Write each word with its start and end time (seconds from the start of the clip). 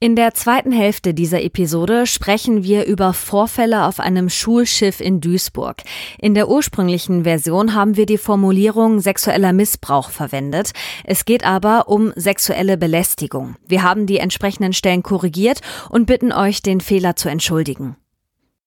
In 0.00 0.14
der 0.14 0.32
zweiten 0.32 0.70
Hälfte 0.70 1.12
dieser 1.12 1.42
Episode 1.42 2.06
sprechen 2.06 2.62
wir 2.62 2.86
über 2.86 3.12
Vorfälle 3.12 3.84
auf 3.84 3.98
einem 3.98 4.28
Schulschiff 4.28 5.00
in 5.00 5.20
Duisburg. 5.20 5.82
In 6.20 6.34
der 6.34 6.48
ursprünglichen 6.48 7.24
Version 7.24 7.74
haben 7.74 7.96
wir 7.96 8.06
die 8.06 8.16
Formulierung 8.16 9.00
sexueller 9.00 9.52
Missbrauch 9.52 10.10
verwendet. 10.10 10.70
Es 11.02 11.24
geht 11.24 11.44
aber 11.44 11.88
um 11.88 12.12
sexuelle 12.14 12.76
Belästigung. 12.78 13.56
Wir 13.66 13.82
haben 13.82 14.06
die 14.06 14.18
entsprechenden 14.18 14.72
Stellen 14.72 15.02
korrigiert 15.02 15.62
und 15.90 16.06
bitten 16.06 16.30
euch, 16.30 16.62
den 16.62 16.80
Fehler 16.80 17.16
zu 17.16 17.28
entschuldigen. 17.28 17.96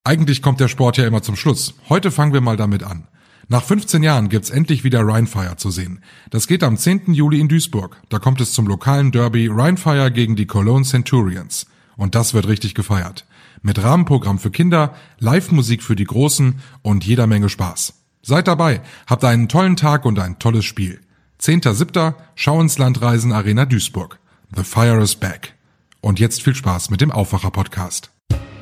Eigentlich 0.04 0.42
kommt 0.42 0.60
der 0.60 0.68
Sport 0.68 0.98
ja 0.98 1.08
immer 1.08 1.22
zum 1.22 1.38
Schluss. 1.38 1.76
Heute 1.88 2.12
fangen 2.12 2.34
wir 2.34 2.42
mal 2.42 2.58
damit 2.58 2.84
an. 2.84 3.08
Nach 3.52 3.66
15 3.66 4.02
Jahren 4.02 4.30
gibt's 4.30 4.50
endlich 4.50 4.86
wieder 4.86 5.06
Rheinfire 5.06 5.58
zu 5.58 5.72
sehen. 5.72 6.00
Das 6.30 6.48
geht 6.48 6.64
am 6.64 6.78
10. 6.78 7.14
Juli 7.14 7.42
in 7.42 7.50
Duisburg. 7.50 8.02
Da 8.08 8.18
kommt 8.18 8.40
es 8.40 8.54
zum 8.54 8.66
lokalen 8.66 9.12
Derby 9.12 9.50
Rheinfire 9.52 10.10
gegen 10.10 10.38
die 10.38 10.46
Cologne 10.46 10.86
Centurions. 10.86 11.66
Und 11.98 12.16
das 12.16 12.34
wird 12.34 12.48
richtig 12.48 12.76
gefeiert. 12.76 13.26
Mit 13.62 13.84
Rahmenprogramm 13.84 14.40
für 14.40 14.52
Kinder, 14.52 14.96
Live-Musik 15.20 15.84
für 15.84 15.98
die 15.98 16.06
Großen 16.06 16.62
und 16.82 17.06
jeder 17.06 17.28
Menge 17.28 17.50
Spaß. 17.50 17.94
Seid 18.22 18.48
dabei, 18.48 18.80
habt 19.06 19.26
einen 19.26 19.50
tollen 19.50 19.76
Tag 19.76 20.06
und 20.06 20.18
ein 20.18 20.40
tolles 20.40 20.64
Spiel. 20.64 21.02
10.7. 21.42 22.14
Schau 22.36 22.62
ins 22.62 22.78
Landreisen 22.78 23.34
Arena 23.34 23.66
Duisburg. 23.66 24.20
The 24.56 24.64
Fire 24.64 25.04
is 25.04 25.16
back. 25.16 25.56
Und 26.00 26.22
jetzt 26.22 26.42
viel 26.42 26.56
Spaß 26.56 26.90
mit 26.90 27.02
dem 27.02 27.12
Aufwacher-Podcast 27.12 28.11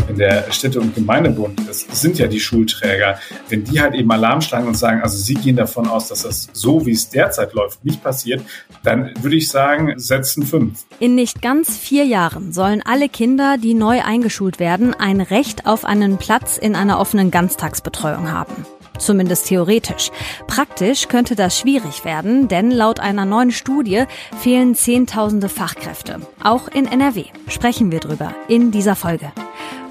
in 0.10 0.18
der 0.18 0.52
Städte- 0.52 0.80
und 0.80 0.96
Gemeindebund, 0.96 1.62
das 1.68 1.82
sind 1.82 2.18
ja 2.18 2.28
die 2.28 2.40
Schulträger, 2.40 3.20
wenn 3.48 3.64
die 3.64 3.80
halt 3.80 3.94
eben 3.94 4.12
Alarm 4.12 4.42
schlagen 4.42 4.68
und 4.68 4.76
sagen, 4.76 5.02
also 5.02 5.18
sie 5.18 5.36
gehen 5.36 5.56
davon 5.56 5.88
aus, 5.88 6.08
dass 6.08 6.24
das 6.24 6.50
so, 6.52 6.86
wie 6.86 6.92
es 6.92 7.10
derzeit 7.10 7.54
läuft, 7.54 7.86
nicht 7.86 8.04
passiert, 8.04 8.42
dann 8.84 9.12
würde 9.22 9.36
ich 9.36 9.50
sagen, 9.50 9.94
setzen 9.98 10.46
fünf. 10.46 10.86
In 11.00 11.16
nicht 11.16 11.42
ganz 11.42 11.78
vier 11.78 12.06
Jahren 12.06 12.52
sollen 12.52 12.82
alle 12.84 13.08
Kinder, 13.08 13.58
die 13.62 13.74
neu 13.74 14.02
eingeschult 14.02 14.60
werden, 14.60 14.94
ein 14.94 15.22
Recht 15.22 15.66
auf 15.66 15.86
einen 15.86 16.18
Platz 16.18 16.58
in 16.58 16.76
einer 16.76 17.00
offenen 17.00 17.32
Ganztagsbetreuung 17.32 18.32
haben. 18.32 18.66
Zumindest 19.00 19.48
theoretisch. 19.48 20.12
Praktisch 20.48 21.08
könnte 21.08 21.36
das 21.36 21.58
schwierig 21.58 22.06
werden, 22.06 22.48
denn 22.48 22.72
laut 22.72 23.00
einer 23.00 23.26
neuen 23.26 23.52
Studie 23.52 24.04
fehlen 24.40 24.76
Zehntausende 24.76 25.50
Fachkräfte. 25.50 26.20
Auch 26.44 26.68
in 26.68 26.86
NRW. 26.86 27.26
Sprechen 27.48 27.92
wir 27.92 28.00
drüber 28.00 28.36
in 28.48 28.72
dieser 28.72 28.96
Folge. 28.96 29.32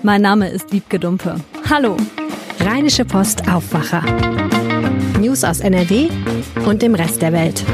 Mein 0.03 0.23
Name 0.23 0.49
ist 0.49 0.73
Wiebke 0.73 0.99
Dumpe. 1.01 1.37
Hallo. 1.69 1.97
Rheinische 2.61 3.05
Post 3.05 3.49
Aufwacher. 3.49 4.03
News 5.21 5.43
aus 5.43 5.61
NRW 5.61 6.09
und 6.67 6.83
dem 6.83 6.95
Rest 6.95 7.23
der 7.23 7.33
Welt. 7.33 7.65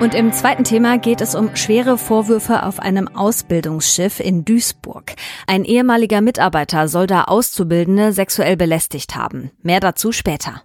Und 0.00 0.14
im 0.14 0.32
zweiten 0.32 0.64
Thema 0.64 0.96
geht 0.96 1.20
es 1.20 1.34
um 1.34 1.54
schwere 1.56 1.98
Vorwürfe 1.98 2.62
auf 2.62 2.80
einem 2.80 3.06
Ausbildungsschiff 3.06 4.18
in 4.18 4.46
Duisburg. 4.46 5.12
Ein 5.46 5.62
ehemaliger 5.66 6.22
Mitarbeiter 6.22 6.88
soll 6.88 7.06
da 7.06 7.24
Auszubildende 7.24 8.14
sexuell 8.14 8.56
belästigt 8.56 9.14
haben. 9.14 9.50
Mehr 9.62 9.78
dazu 9.78 10.10
später. 10.10 10.62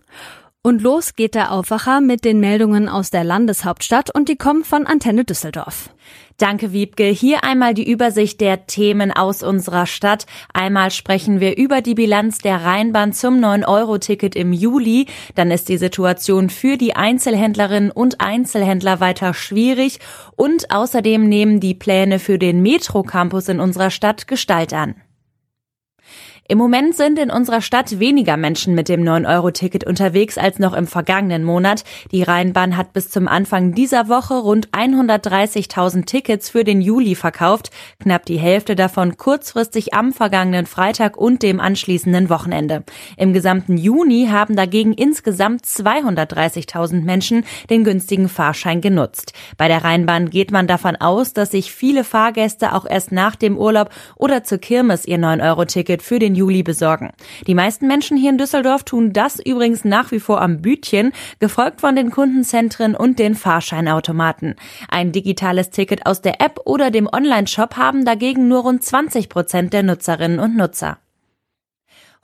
Und 0.61 0.81
los 0.81 1.15
geht 1.15 1.35
der 1.35 1.51
Aufwacher 1.51 1.99
mit 1.99 2.23
den 2.23 2.39
Meldungen 2.39 2.87
aus 2.87 3.09
der 3.09 3.25
Landeshauptstadt 3.25 4.09
und 4.09 4.29
die 4.29 4.37
kommen 4.37 4.63
von 4.63 4.87
Antenne 4.87 5.25
Düsseldorf. 5.25 5.89
Danke, 6.37 6.73
Wiebke. 6.73 7.05
Hier 7.05 7.45
einmal 7.45 7.73
die 7.73 7.89
Übersicht 7.89 8.41
der 8.41 8.67
Themen 8.67 9.13
aus 9.13 9.41
unserer 9.41 9.85
Stadt. 9.85 10.25
Einmal 10.53 10.91
sprechen 10.91 11.39
wir 11.39 11.55
über 11.55 11.79
die 11.79 11.93
Bilanz 11.93 12.39
der 12.39 12.61
Rheinbahn 12.65 13.13
zum 13.13 13.35
9-Euro-Ticket 13.35 14.35
im 14.35 14.51
Juli. 14.51 15.05
Dann 15.35 15.49
ist 15.49 15.69
die 15.69 15.77
Situation 15.77 16.49
für 16.49 16.75
die 16.75 16.93
Einzelhändlerinnen 16.93 17.89
und 17.89 18.19
Einzelhändler 18.19 18.99
weiter 18.99 19.33
schwierig. 19.33 19.99
Und 20.35 20.71
außerdem 20.71 21.25
nehmen 21.25 21.61
die 21.61 21.73
Pläne 21.73 22.19
für 22.19 22.37
den 22.37 22.61
Metro-Campus 22.61 23.47
in 23.47 23.61
unserer 23.61 23.89
Stadt 23.89 24.27
Gestalt 24.27 24.73
an. 24.73 24.95
Im 26.47 26.59
Moment 26.59 26.93
sind 26.95 27.17
in 27.17 27.31
unserer 27.31 27.59
Stadt 27.59 27.97
weniger 27.99 28.37
Menschen 28.37 28.75
mit 28.75 28.87
dem 28.87 29.01
9-Euro-Ticket 29.01 29.83
unterwegs 29.83 30.37
als 30.37 30.59
noch 30.59 30.73
im 30.73 30.85
vergangenen 30.85 31.43
Monat. 31.43 31.83
Die 32.11 32.21
Rheinbahn 32.21 32.77
hat 32.77 32.93
bis 32.93 33.09
zum 33.09 33.27
Anfang 33.27 33.73
dieser 33.73 34.09
Woche 34.09 34.35
rund 34.35 34.69
130.000 34.69 36.05
Tickets 36.05 36.51
für 36.51 36.63
den 36.63 36.81
Juli 36.81 37.15
verkauft, 37.15 37.71
knapp 37.99 38.27
die 38.27 38.37
Hälfte 38.37 38.75
davon 38.75 39.17
kurzfristig 39.17 39.95
am 39.95 40.13
vergangenen 40.13 40.67
Freitag 40.67 41.17
und 41.17 41.41
dem 41.41 41.59
anschließenden 41.59 42.29
Wochenende. 42.29 42.83
Im 43.17 43.33
gesamten 43.33 43.75
Juni 43.75 44.27
haben 44.29 44.55
dagegen 44.55 44.93
insgesamt 44.93 45.65
230.000 45.65 47.01
Menschen 47.01 47.43
den 47.71 47.83
günstigen 47.83 48.29
Fahrschein 48.29 48.81
genutzt. 48.81 49.33
Bei 49.57 49.67
der 49.67 49.83
Rheinbahn 49.83 50.29
geht 50.29 50.51
man 50.51 50.67
davon 50.67 50.95
aus, 50.95 51.33
dass 51.33 51.49
sich 51.49 51.71
viele 51.71 52.03
Fahrgäste 52.03 52.73
auch 52.73 52.85
erst 52.85 53.11
nach 53.11 53.35
dem 53.35 53.57
Urlaub 53.57 53.89
oder 54.15 54.43
zur 54.43 54.59
Kirmes 54.59 55.07
ihr 55.07 55.17
9-Euro-Ticket 55.17 56.03
für 56.03 56.19
den 56.19 56.34
Juli 56.35 56.61
besorgen. 56.61 57.11
Die 57.47 57.55
meisten 57.55 57.87
Menschen 57.87 58.17
hier 58.17 58.29
in 58.29 58.37
Düsseldorf 58.37 58.83
tun 58.83 59.13
das 59.13 59.39
übrigens 59.39 59.85
nach 59.85 60.11
wie 60.11 60.19
vor 60.19 60.41
am 60.41 60.61
Bütchen, 60.61 61.11
gefolgt 61.39 61.81
von 61.81 61.95
den 61.95 62.11
Kundenzentren 62.11 62.95
und 62.95 63.17
den 63.17 63.35
Fahrscheinautomaten. 63.35 64.55
Ein 64.89 65.11
digitales 65.11 65.69
Ticket 65.69 66.05
aus 66.05 66.21
der 66.21 66.41
App 66.41 66.59
oder 66.65 66.91
dem 66.91 67.07
Online-Shop 67.11 67.77
haben 67.77 68.05
dagegen 68.05 68.47
nur 68.47 68.61
rund 68.61 68.83
20 68.83 69.29
Prozent 69.29 69.73
der 69.73 69.83
Nutzerinnen 69.83 70.39
und 70.39 70.55
Nutzer. 70.55 70.99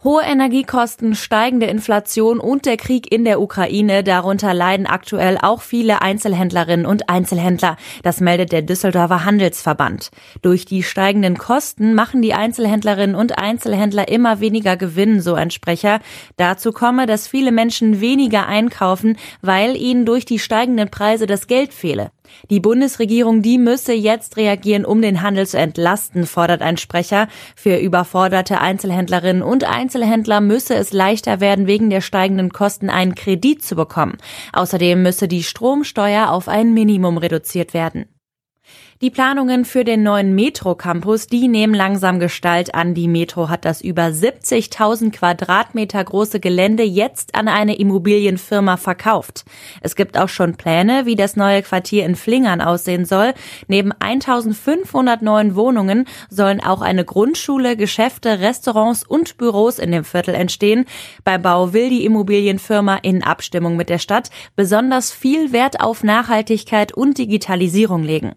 Hohe 0.04 0.24
Energiekosten, 0.24 1.14
steigende 1.14 1.68
Inflation 1.68 2.40
und 2.40 2.66
der 2.66 2.78
Krieg 2.78 3.12
in 3.12 3.24
der 3.24 3.40
Ukraine, 3.40 4.04
darunter 4.04 4.52
leiden 4.52 4.88
aktuell 4.88 5.38
auch 5.40 5.62
viele 5.62 6.02
Einzelhändlerinnen 6.02 6.88
und 6.88 7.08
Einzelhändler. 7.08 7.78
Das 8.02 8.20
meldet 8.20 8.52
der 8.52 8.64
Düsseldorfer 8.64 9.26
Handelsverband. 9.26 10.10
Durch 10.42 10.66
die 10.66 10.82
steigenden 10.82 11.38
Kosten 11.38 11.94
machen 11.94 12.24
die 12.24 12.34
Einzelhändlerinnen 12.34 13.16
und 13.16 13.38
Einzelhändler 13.38 14.08
immer 14.08 14.40
weniger 14.40 14.76
Gewinn, 14.76 15.22
so 15.22 15.36
ein 15.36 15.52
Sprecher. 15.52 16.00
Dazu 16.36 16.72
komme, 16.72 17.06
dass 17.06 17.28
viele 17.28 17.52
Menschen 17.52 18.02
weniger 18.02 18.48
einkaufen, 18.48 19.18
weil 19.44 19.76
ihnen 19.76 20.08
durch 20.08 20.26
die 20.26 20.40
steigenden 20.40 20.90
Preise 20.90 21.28
das 21.28 21.46
Geld 21.46 21.76
fehle. 21.76 22.10
Die 22.50 22.60
Bundesregierung, 22.60 23.42
die 23.42 23.58
müsse 23.58 23.94
jetzt 23.94 24.38
reagieren, 24.38 24.86
um 24.86 25.02
den 25.02 25.22
Handel 25.22 25.48
zu 25.48 25.58
entlasten, 25.58 26.26
fordert 26.26 26.62
ein 26.62 26.78
Sprecher. 26.78 27.28
Für 27.56 27.78
überforderte 27.78 28.60
Einzelhändlerinnen 28.60 29.42
und 29.42 29.64
Einzelhändler 29.64 30.42
müsse 30.42 30.76
es 30.76 30.94
leichter 30.94 31.40
werden, 31.40 31.68
wegen 31.68 31.90
der 31.90 32.02
steigenden 32.02 32.52
Kosten 32.52 32.90
einen 32.90 33.16
Kredit 33.16 33.64
zu 33.64 33.76
bekommen. 33.76 34.18
Außerdem 34.54 35.02
müsse 35.02 35.28
die 35.28 35.44
Stromsteuer 35.44 36.30
auf 36.30 36.48
ein 36.48 36.74
Minimum 36.74 37.18
reduziert 37.18 37.74
werden. 37.74 38.11
Die 39.02 39.10
Planungen 39.10 39.66
für 39.66 39.84
den 39.84 40.04
neuen 40.04 40.36
Metro-Campus, 40.36 41.26
die 41.26 41.48
nehmen 41.48 41.74
langsam 41.74 42.20
Gestalt 42.20 42.76
an. 42.76 42.94
Die 42.94 43.08
Metro 43.08 43.50
hat 43.50 43.66
das 43.66 43.82
über 43.82 44.04
70.000 44.04 45.10
Quadratmeter 45.10 46.04
große 46.04 46.40
Gelände 46.40 46.84
jetzt 46.84 47.34
an 47.34 47.48
eine 47.48 47.80
Immobilienfirma 47.80 48.78
verkauft. 48.78 49.44
Es 49.82 49.96
gibt 49.96 50.20
auch 50.20 50.30
schon 50.30 50.56
Pläne, 50.56 51.08
wie 51.08 51.16
das 51.16 51.36
neue 51.36 51.64
Quartier 51.64 52.06
in 52.06 52.16
Flingern 52.16 52.62
aussehen 52.62 53.06
soll. 53.06 53.34
Neben 53.68 53.92
1.500 53.92 55.24
neuen 55.24 55.56
Wohnungen 55.56 56.06
sollen 56.30 56.64
auch 56.64 56.82
eine 56.82 57.04
Grundschule, 57.04 57.76
Geschäfte, 57.78 58.40
Restaurants 58.40 59.04
und 59.04 59.38
Büros 59.38 59.80
in 59.80 59.92
dem 59.92 60.04
Viertel 60.04 60.36
entstehen. 60.36 60.86
Beim 61.24 61.42
Bau 61.42 61.74
will 61.74 61.90
die 61.90 62.06
Immobilienfirma 62.06 62.98
in 62.98 63.24
Abstimmung 63.24 63.78
mit 63.78 63.90
der 63.90 63.98
Stadt 63.98 64.30
besonders 64.56 65.12
viel 65.12 65.52
Wert 65.52 65.82
auf 65.82 66.04
Nachhaltigkeit 66.04 66.94
und 66.94 67.18
Digitalisierung 67.18 68.04
legen. 68.04 68.36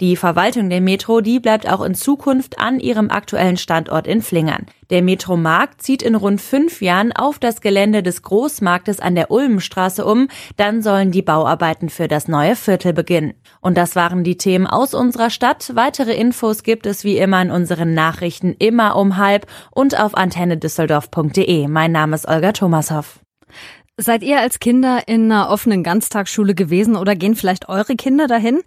Die 0.00 0.16
Verwaltung 0.16 0.70
der 0.70 0.80
Metro, 0.80 1.20
die 1.20 1.40
bleibt 1.40 1.68
auch 1.70 1.82
in 1.82 1.94
Zukunft 1.94 2.58
an 2.58 2.80
ihrem 2.80 3.10
aktuellen 3.10 3.56
Standort 3.56 4.06
in 4.06 4.22
Flingern. 4.22 4.66
Der 4.90 5.02
Metromarkt 5.02 5.82
zieht 5.82 6.02
in 6.02 6.14
rund 6.14 6.40
fünf 6.40 6.82
Jahren 6.82 7.12
auf 7.12 7.38
das 7.38 7.60
Gelände 7.60 8.02
des 8.02 8.22
Großmarktes 8.22 9.00
an 9.00 9.14
der 9.14 9.30
Ulmenstraße 9.30 10.04
um. 10.04 10.28
Dann 10.56 10.82
sollen 10.82 11.10
die 11.10 11.22
Bauarbeiten 11.22 11.88
für 11.88 12.08
das 12.08 12.28
neue 12.28 12.56
Viertel 12.56 12.92
beginnen. 12.92 13.34
Und 13.60 13.78
das 13.78 13.96
waren 13.96 14.24
die 14.24 14.36
Themen 14.36 14.66
aus 14.66 14.94
unserer 14.94 15.30
Stadt. 15.30 15.72
Weitere 15.74 16.14
Infos 16.14 16.62
gibt 16.62 16.86
es 16.86 17.04
wie 17.04 17.16
immer 17.16 17.40
in 17.40 17.50
unseren 17.50 17.94
Nachrichten 17.94 18.54
immer 18.58 18.96
um 18.96 19.16
halb 19.16 19.46
und 19.70 19.98
auf 19.98 20.14
antennedüsseldorf.de. 20.14 21.68
Mein 21.68 21.92
Name 21.92 22.14
ist 22.14 22.28
Olga 22.28 22.52
Thomashoff. 22.52 23.20
Seid 23.96 24.24
ihr 24.24 24.40
als 24.40 24.58
Kinder 24.58 25.06
in 25.06 25.30
einer 25.30 25.50
offenen 25.50 25.84
Ganztagsschule 25.84 26.56
gewesen 26.56 26.96
oder 26.96 27.14
gehen 27.14 27.36
vielleicht 27.36 27.68
eure 27.68 27.94
Kinder 27.94 28.26
dahin? 28.26 28.60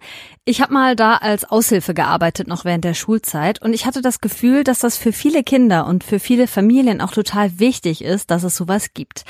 Ich 0.46 0.62
habe 0.62 0.72
mal 0.72 0.96
da 0.96 1.16
als 1.16 1.44
Aushilfe 1.44 1.92
gearbeitet, 1.92 2.48
noch 2.48 2.64
während 2.64 2.82
der 2.84 2.94
Schulzeit, 2.94 3.60
und 3.60 3.74
ich 3.74 3.84
hatte 3.84 4.00
das 4.00 4.22
Gefühl, 4.22 4.64
dass 4.64 4.78
das 4.78 4.96
für 4.96 5.12
viele 5.12 5.44
Kinder 5.44 5.86
und 5.86 6.02
für 6.02 6.18
viele 6.18 6.46
Familien 6.46 7.02
auch 7.02 7.12
total 7.12 7.58
wichtig 7.58 8.02
ist, 8.02 8.30
dass 8.30 8.42
es 8.42 8.56
sowas 8.56 8.94
gibt. 8.94 9.26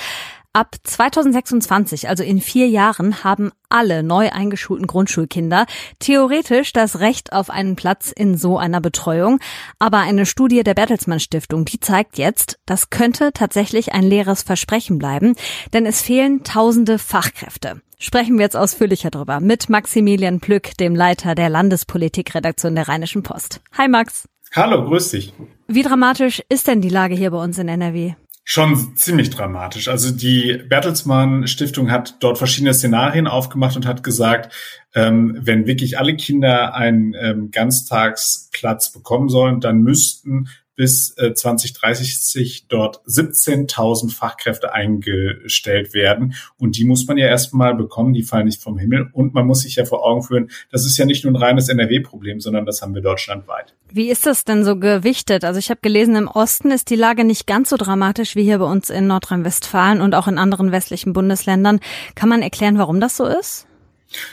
Ab 0.54 0.76
2026, 0.82 2.08
also 2.08 2.24
in 2.24 2.40
vier 2.40 2.68
Jahren, 2.68 3.22
haben 3.22 3.52
alle 3.68 4.02
neu 4.02 4.30
eingeschulten 4.30 4.86
Grundschulkinder 4.86 5.66
theoretisch 5.98 6.72
das 6.72 7.00
Recht 7.00 7.32
auf 7.34 7.50
einen 7.50 7.76
Platz 7.76 8.10
in 8.10 8.36
so 8.36 8.56
einer 8.56 8.80
Betreuung. 8.80 9.40
Aber 9.78 9.98
eine 9.98 10.24
Studie 10.24 10.62
der 10.62 10.74
Bertelsmann 10.74 11.20
Stiftung, 11.20 11.66
die 11.66 11.80
zeigt 11.80 12.16
jetzt, 12.16 12.58
das 12.64 12.88
könnte 12.88 13.32
tatsächlich 13.32 13.92
ein 13.92 14.04
leeres 14.04 14.42
Versprechen 14.42 14.98
bleiben, 14.98 15.36
denn 15.74 15.84
es 15.84 16.00
fehlen 16.00 16.44
tausende 16.44 16.98
Fachkräfte. 16.98 17.82
Sprechen 17.98 18.38
wir 18.38 18.44
jetzt 18.44 18.56
ausführlicher 18.56 19.10
drüber 19.10 19.40
mit 19.40 19.68
Maximilian 19.68 20.40
Plück, 20.40 20.76
dem 20.78 20.94
Leiter 20.94 21.34
der 21.34 21.50
Landespolitikredaktion 21.50 22.74
der 22.74 22.88
Rheinischen 22.88 23.22
Post. 23.22 23.60
Hi 23.76 23.86
Max. 23.86 24.28
Hallo, 24.54 24.82
grüß 24.84 25.10
dich. 25.10 25.34
Wie 25.66 25.82
dramatisch 25.82 26.42
ist 26.48 26.68
denn 26.68 26.80
die 26.80 26.88
Lage 26.88 27.14
hier 27.14 27.32
bei 27.32 27.42
uns 27.42 27.58
in 27.58 27.68
NRW? 27.68 28.14
Schon 28.50 28.96
ziemlich 28.96 29.28
dramatisch. 29.28 29.88
Also 29.88 30.10
die 30.10 30.56
Bertelsmann 30.66 31.46
Stiftung 31.46 31.90
hat 31.90 32.16
dort 32.20 32.38
verschiedene 32.38 32.72
Szenarien 32.72 33.26
aufgemacht 33.26 33.76
und 33.76 33.84
hat 33.84 34.02
gesagt, 34.02 34.54
ähm, 34.94 35.36
wenn 35.38 35.66
wirklich 35.66 35.98
alle 35.98 36.16
Kinder 36.16 36.74
einen 36.74 37.12
ähm, 37.12 37.50
Ganztagsplatz 37.50 38.90
bekommen 38.90 39.28
sollen, 39.28 39.60
dann 39.60 39.82
müssten 39.82 40.48
bis 40.78 41.12
äh, 41.18 41.34
2030 41.34 42.66
dort 42.68 43.02
17.000 43.04 44.14
Fachkräfte 44.14 44.72
eingestellt 44.72 45.92
werden. 45.92 46.34
Und 46.56 46.76
die 46.76 46.84
muss 46.84 47.04
man 47.08 47.18
ja 47.18 47.26
erstmal 47.26 47.74
bekommen, 47.74 48.14
die 48.14 48.22
fallen 48.22 48.46
nicht 48.46 48.62
vom 48.62 48.78
Himmel. 48.78 49.10
Und 49.12 49.34
man 49.34 49.44
muss 49.44 49.62
sich 49.62 49.74
ja 49.74 49.84
vor 49.84 50.06
Augen 50.06 50.22
führen, 50.22 50.50
das 50.70 50.86
ist 50.86 50.96
ja 50.96 51.04
nicht 51.04 51.24
nur 51.24 51.32
ein 51.32 51.36
reines 51.36 51.68
NRW-Problem, 51.68 52.38
sondern 52.38 52.64
das 52.64 52.80
haben 52.80 52.94
wir 52.94 53.02
deutschlandweit. 53.02 53.74
Wie 53.90 54.08
ist 54.08 54.24
das 54.24 54.44
denn 54.44 54.64
so 54.64 54.78
gewichtet? 54.78 55.44
Also 55.44 55.58
ich 55.58 55.70
habe 55.70 55.80
gelesen, 55.82 56.14
im 56.14 56.28
Osten 56.28 56.70
ist 56.70 56.90
die 56.90 56.96
Lage 56.96 57.24
nicht 57.24 57.48
ganz 57.48 57.70
so 57.70 57.76
dramatisch 57.76 58.36
wie 58.36 58.44
hier 58.44 58.58
bei 58.58 58.70
uns 58.70 58.88
in 58.88 59.08
Nordrhein-Westfalen 59.08 60.00
und 60.00 60.14
auch 60.14 60.28
in 60.28 60.38
anderen 60.38 60.70
westlichen 60.70 61.12
Bundesländern. 61.12 61.80
Kann 62.14 62.28
man 62.28 62.40
erklären, 62.40 62.78
warum 62.78 63.00
das 63.00 63.16
so 63.16 63.26
ist? 63.26 63.67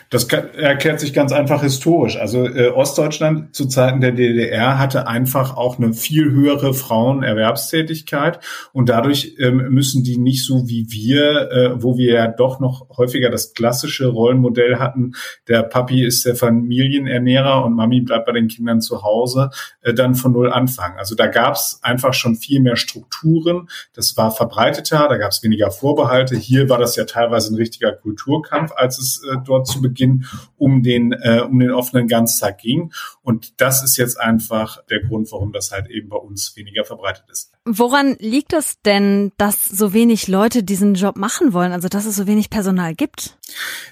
Das 0.09 0.23
erklärt 0.25 1.01
sich 1.01 1.13
ganz 1.13 1.33
einfach 1.33 1.61
historisch. 1.61 2.17
Also 2.17 2.45
äh, 2.45 2.69
Ostdeutschland 2.69 3.53
zu 3.53 3.67
Zeiten 3.67 3.99
der 3.99 4.13
DDR 4.13 4.79
hatte 4.79 5.07
einfach 5.07 5.57
auch 5.57 5.77
eine 5.77 5.93
viel 5.93 6.31
höhere 6.31 6.73
Frauenerwerbstätigkeit 6.73 8.39
und 8.71 8.87
dadurch 8.87 9.35
ähm, 9.37 9.69
müssen 9.69 10.03
die 10.03 10.17
nicht 10.17 10.45
so 10.45 10.69
wie 10.69 10.87
wir, 10.91 11.51
äh, 11.51 11.83
wo 11.83 11.97
wir 11.97 12.13
ja 12.13 12.27
doch 12.27 12.61
noch 12.61 12.87
häufiger 12.95 13.29
das 13.29 13.53
klassische 13.53 14.07
Rollenmodell 14.07 14.77
hatten, 14.77 15.13
der 15.49 15.63
Papi 15.63 16.05
ist 16.05 16.25
der 16.25 16.35
Familienernährer 16.35 17.65
und 17.65 17.73
Mami 17.73 17.99
bleibt 17.99 18.27
bei 18.27 18.31
den 18.31 18.47
Kindern 18.47 18.79
zu 18.79 19.03
Hause, 19.03 19.49
äh, 19.81 19.93
dann 19.93 20.15
von 20.15 20.31
null 20.31 20.51
anfangen. 20.51 20.97
Also 20.97 21.15
da 21.15 21.27
gab 21.27 21.55
es 21.55 21.79
einfach 21.81 22.13
schon 22.13 22.35
viel 22.35 22.61
mehr 22.61 22.77
Strukturen, 22.77 23.67
das 23.93 24.15
war 24.15 24.31
verbreiteter, 24.31 25.07
da 25.09 25.17
gab 25.17 25.31
es 25.31 25.43
weniger 25.43 25.69
Vorbehalte. 25.69 26.37
Hier 26.37 26.69
war 26.69 26.77
das 26.77 26.95
ja 26.95 27.03
teilweise 27.03 27.53
ein 27.53 27.57
richtiger 27.57 27.91
Kulturkampf, 27.91 28.71
als 28.75 28.99
es 28.99 29.21
äh, 29.29 29.37
zu 29.65 29.81
Beginn 29.81 30.25
um 30.57 30.83
den, 30.83 31.11
äh, 31.11 31.41
um 31.41 31.59
den 31.59 31.71
offenen 31.71 32.07
Ganztag 32.07 32.59
ging. 32.59 32.91
Und 33.21 33.59
das 33.61 33.83
ist 33.83 33.97
jetzt 33.97 34.19
einfach 34.19 34.83
der 34.89 35.01
Grund, 35.01 35.31
warum 35.31 35.51
das 35.51 35.71
halt 35.71 35.89
eben 35.89 36.09
bei 36.09 36.17
uns 36.17 36.55
weniger 36.55 36.85
verbreitet 36.85 37.25
ist. 37.31 37.51
Woran 37.65 38.15
liegt 38.19 38.53
es 38.53 38.79
denn, 38.83 39.31
dass 39.37 39.65
so 39.65 39.91
wenig 39.93 40.27
Leute 40.27 40.63
diesen 40.63 40.93
Job 40.93 41.17
machen 41.17 41.51
wollen, 41.51 41.71
also 41.71 41.87
dass 41.87 42.05
es 42.05 42.15
so 42.15 42.27
wenig 42.27 42.51
Personal 42.51 42.93
gibt? 42.93 43.37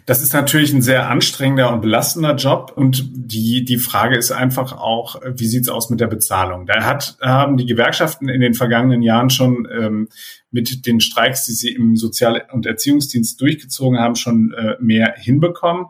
Das 0.05 0.21
ist 0.21 0.33
natürlich 0.33 0.73
ein 0.73 0.83
sehr 0.83 1.09
anstrengender 1.09 1.73
und 1.73 1.81
belastender 1.81 2.35
Job 2.35 2.73
und 2.75 3.03
die, 3.11 3.65
die 3.65 3.77
Frage 3.77 4.17
ist 4.17 4.31
einfach 4.31 4.73
auch, 4.73 5.19
wie 5.25 5.47
sieht's 5.47 5.69
aus 5.69 5.89
mit 5.89 5.99
der 5.99 6.07
Bezahlung? 6.07 6.65
Da 6.67 6.83
hat, 6.83 7.17
haben 7.21 7.57
die 7.57 7.65
Gewerkschaften 7.65 8.29
in 8.29 8.41
den 8.41 8.53
vergangenen 8.53 9.01
Jahren 9.01 9.29
schon 9.29 9.67
ähm, 9.71 10.09
mit 10.53 10.85
den 10.85 11.01
Streiks, 11.01 11.45
die 11.45 11.51
sie 11.51 11.73
im 11.73 11.97
Sozial- 11.97 12.45
und 12.53 12.65
Erziehungsdienst 12.65 13.41
durchgezogen 13.41 13.99
haben, 13.99 14.15
schon 14.15 14.53
äh, 14.53 14.75
mehr 14.79 15.15
hinbekommen. 15.17 15.87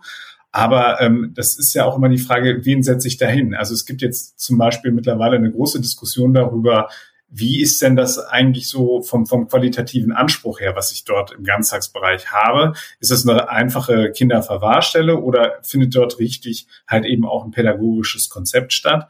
Aber 0.51 1.01
ähm, 1.01 1.31
das 1.36 1.57
ist 1.57 1.74
ja 1.74 1.86
auch 1.86 1.98
immer 1.98 2.10
die 2.10 2.18
Frage, 2.18 2.63
wen 2.63 2.81
setze 2.81 3.07
ich 3.07 3.18
dahin? 3.18 3.54
Also 3.56 3.74
es 3.74 3.86
gibt 3.86 4.01
jetzt 4.01 4.39
zum 4.39 4.57
Beispiel 4.57 4.92
mittlerweile 4.92 5.36
eine 5.36 5.51
große 5.51 5.81
Diskussion 5.81 6.33
darüber, 6.33 6.89
wie 7.36 7.62
ist 7.62 7.81
denn 7.81 7.95
das 7.95 8.19
eigentlich 8.19 8.69
so 8.69 9.01
vom, 9.01 9.25
vom 9.25 9.48
qualitativen 9.48 10.12
Anspruch 10.12 10.60
her, 10.60 10.75
was 10.75 10.92
ich 10.92 11.04
dort 11.04 11.31
im 11.31 11.44
Ganztagsbereich 11.44 12.31
habe? 12.31 12.74
Ist 13.00 13.09
das 13.09 13.27
eine 13.27 13.50
einfache 13.50 14.12
Kinderverwahrstelle 14.12 15.19
oder 15.19 15.57
findet 15.63 15.95
dort 15.95 16.19
richtig 16.19 16.68
halt 16.88 17.06
eben 17.06 17.25
auch 17.25 17.44
ein 17.44 17.51
pädagogisches 17.51 18.30
Konzept 18.30 18.71
statt? 18.71 19.09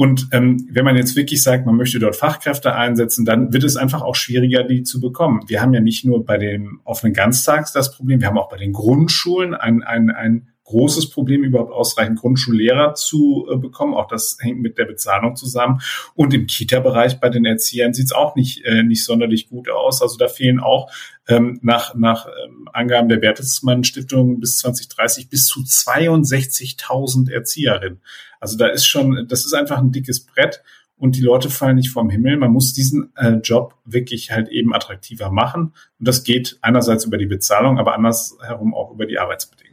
Und 0.00 0.28
ähm, 0.32 0.66
wenn 0.72 0.86
man 0.86 0.96
jetzt 0.96 1.14
wirklich 1.14 1.42
sagt, 1.42 1.66
man 1.66 1.76
möchte 1.76 1.98
dort 1.98 2.16
Fachkräfte 2.16 2.74
einsetzen, 2.74 3.26
dann 3.26 3.52
wird 3.52 3.64
es 3.64 3.76
einfach 3.76 4.00
auch 4.00 4.14
schwieriger, 4.14 4.64
die 4.64 4.82
zu 4.82 4.98
bekommen. 4.98 5.42
Wir 5.46 5.60
haben 5.60 5.74
ja 5.74 5.80
nicht 5.80 6.06
nur 6.06 6.24
bei 6.24 6.38
den 6.38 6.78
offenen 6.84 7.12
Ganztags 7.12 7.74
das 7.74 7.94
Problem, 7.94 8.18
wir 8.22 8.28
haben 8.28 8.38
auch 8.38 8.48
bei 8.48 8.56
den 8.56 8.72
Grundschulen 8.72 9.52
ein, 9.52 9.82
ein, 9.82 10.08
ein 10.08 10.48
großes 10.70 11.10
Problem, 11.10 11.42
überhaupt 11.42 11.72
ausreichend 11.72 12.20
Grundschullehrer 12.20 12.94
zu 12.94 13.46
äh, 13.50 13.56
bekommen. 13.56 13.94
Auch 13.94 14.06
das 14.06 14.38
hängt 14.40 14.60
mit 14.60 14.78
der 14.78 14.84
Bezahlung 14.84 15.36
zusammen. 15.36 15.80
Und 16.14 16.32
im 16.32 16.46
Kita-Bereich 16.46 17.20
bei 17.20 17.28
den 17.28 17.44
Erziehern 17.44 17.92
sieht 17.92 18.06
es 18.06 18.12
auch 18.12 18.36
nicht, 18.36 18.64
äh, 18.64 18.82
nicht 18.82 19.04
sonderlich 19.04 19.48
gut 19.48 19.68
aus. 19.68 20.00
Also 20.00 20.16
da 20.16 20.28
fehlen 20.28 20.60
auch 20.60 20.90
ähm, 21.28 21.58
nach, 21.62 21.94
nach 21.94 22.26
ähm, 22.26 22.68
Angaben 22.72 23.08
der 23.08 23.16
Bertelsmann 23.16 23.84
Stiftung 23.84 24.40
bis 24.40 24.58
2030 24.58 25.28
bis 25.28 25.46
zu 25.46 25.60
62.000 25.60 27.32
Erzieherinnen. 27.32 28.00
Also 28.38 28.56
da 28.56 28.68
ist 28.68 28.86
schon, 28.86 29.26
das 29.28 29.44
ist 29.44 29.52
einfach 29.52 29.78
ein 29.78 29.92
dickes 29.92 30.24
Brett 30.24 30.62
und 30.96 31.16
die 31.16 31.22
Leute 31.22 31.50
fallen 31.50 31.76
nicht 31.76 31.90
vom 31.90 32.10
Himmel. 32.10 32.36
Man 32.36 32.52
muss 32.52 32.74
diesen 32.74 33.10
äh, 33.16 33.40
Job 33.42 33.74
wirklich 33.84 34.30
halt 34.30 34.48
eben 34.48 34.74
attraktiver 34.74 35.30
machen. 35.30 35.72
Und 35.98 36.08
das 36.08 36.24
geht 36.24 36.58
einerseits 36.62 37.04
über 37.04 37.18
die 37.18 37.26
Bezahlung, 37.26 37.78
aber 37.78 37.94
andersherum 37.94 38.74
auch 38.74 38.92
über 38.92 39.06
die 39.06 39.18
Arbeitsbedingungen. 39.18 39.69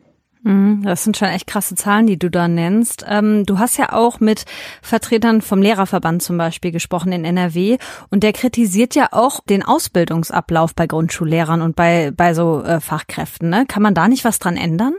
Mhm, 0.47 0.83
das 0.83 1.03
sind 1.03 1.17
schon 1.17 1.27
echt 1.27 1.45
krasse 1.45 1.75
Zahlen, 1.75 2.07
die 2.07 2.17
du 2.17 2.29
da 2.29 2.47
nennst. 2.47 3.05
Ähm, 3.05 3.45
du 3.45 3.59
hast 3.59 3.77
ja 3.77 3.91
auch 3.91 4.21
mit 4.21 4.45
Vertretern 4.81 5.41
vom 5.41 5.61
Lehrerverband 5.61 6.23
zum 6.23 6.37
Beispiel 6.37 6.71
gesprochen 6.71 7.11
in 7.11 7.25
NRW 7.25 7.77
und 8.11 8.23
der 8.23 8.31
kritisiert 8.31 8.95
ja 8.95 9.09
auch 9.11 9.41
den 9.41 9.61
Ausbildungsablauf 9.61 10.73
bei 10.73 10.87
Grundschullehrern 10.87 11.61
und 11.61 11.75
bei, 11.75 12.11
bei 12.15 12.33
so 12.33 12.63
äh, 12.63 12.79
Fachkräften. 12.79 13.49
Ne? 13.49 13.65
Kann 13.67 13.83
man 13.83 13.93
da 13.93 14.07
nicht 14.07 14.23
was 14.23 14.39
dran 14.39 14.55
ändern? 14.55 14.93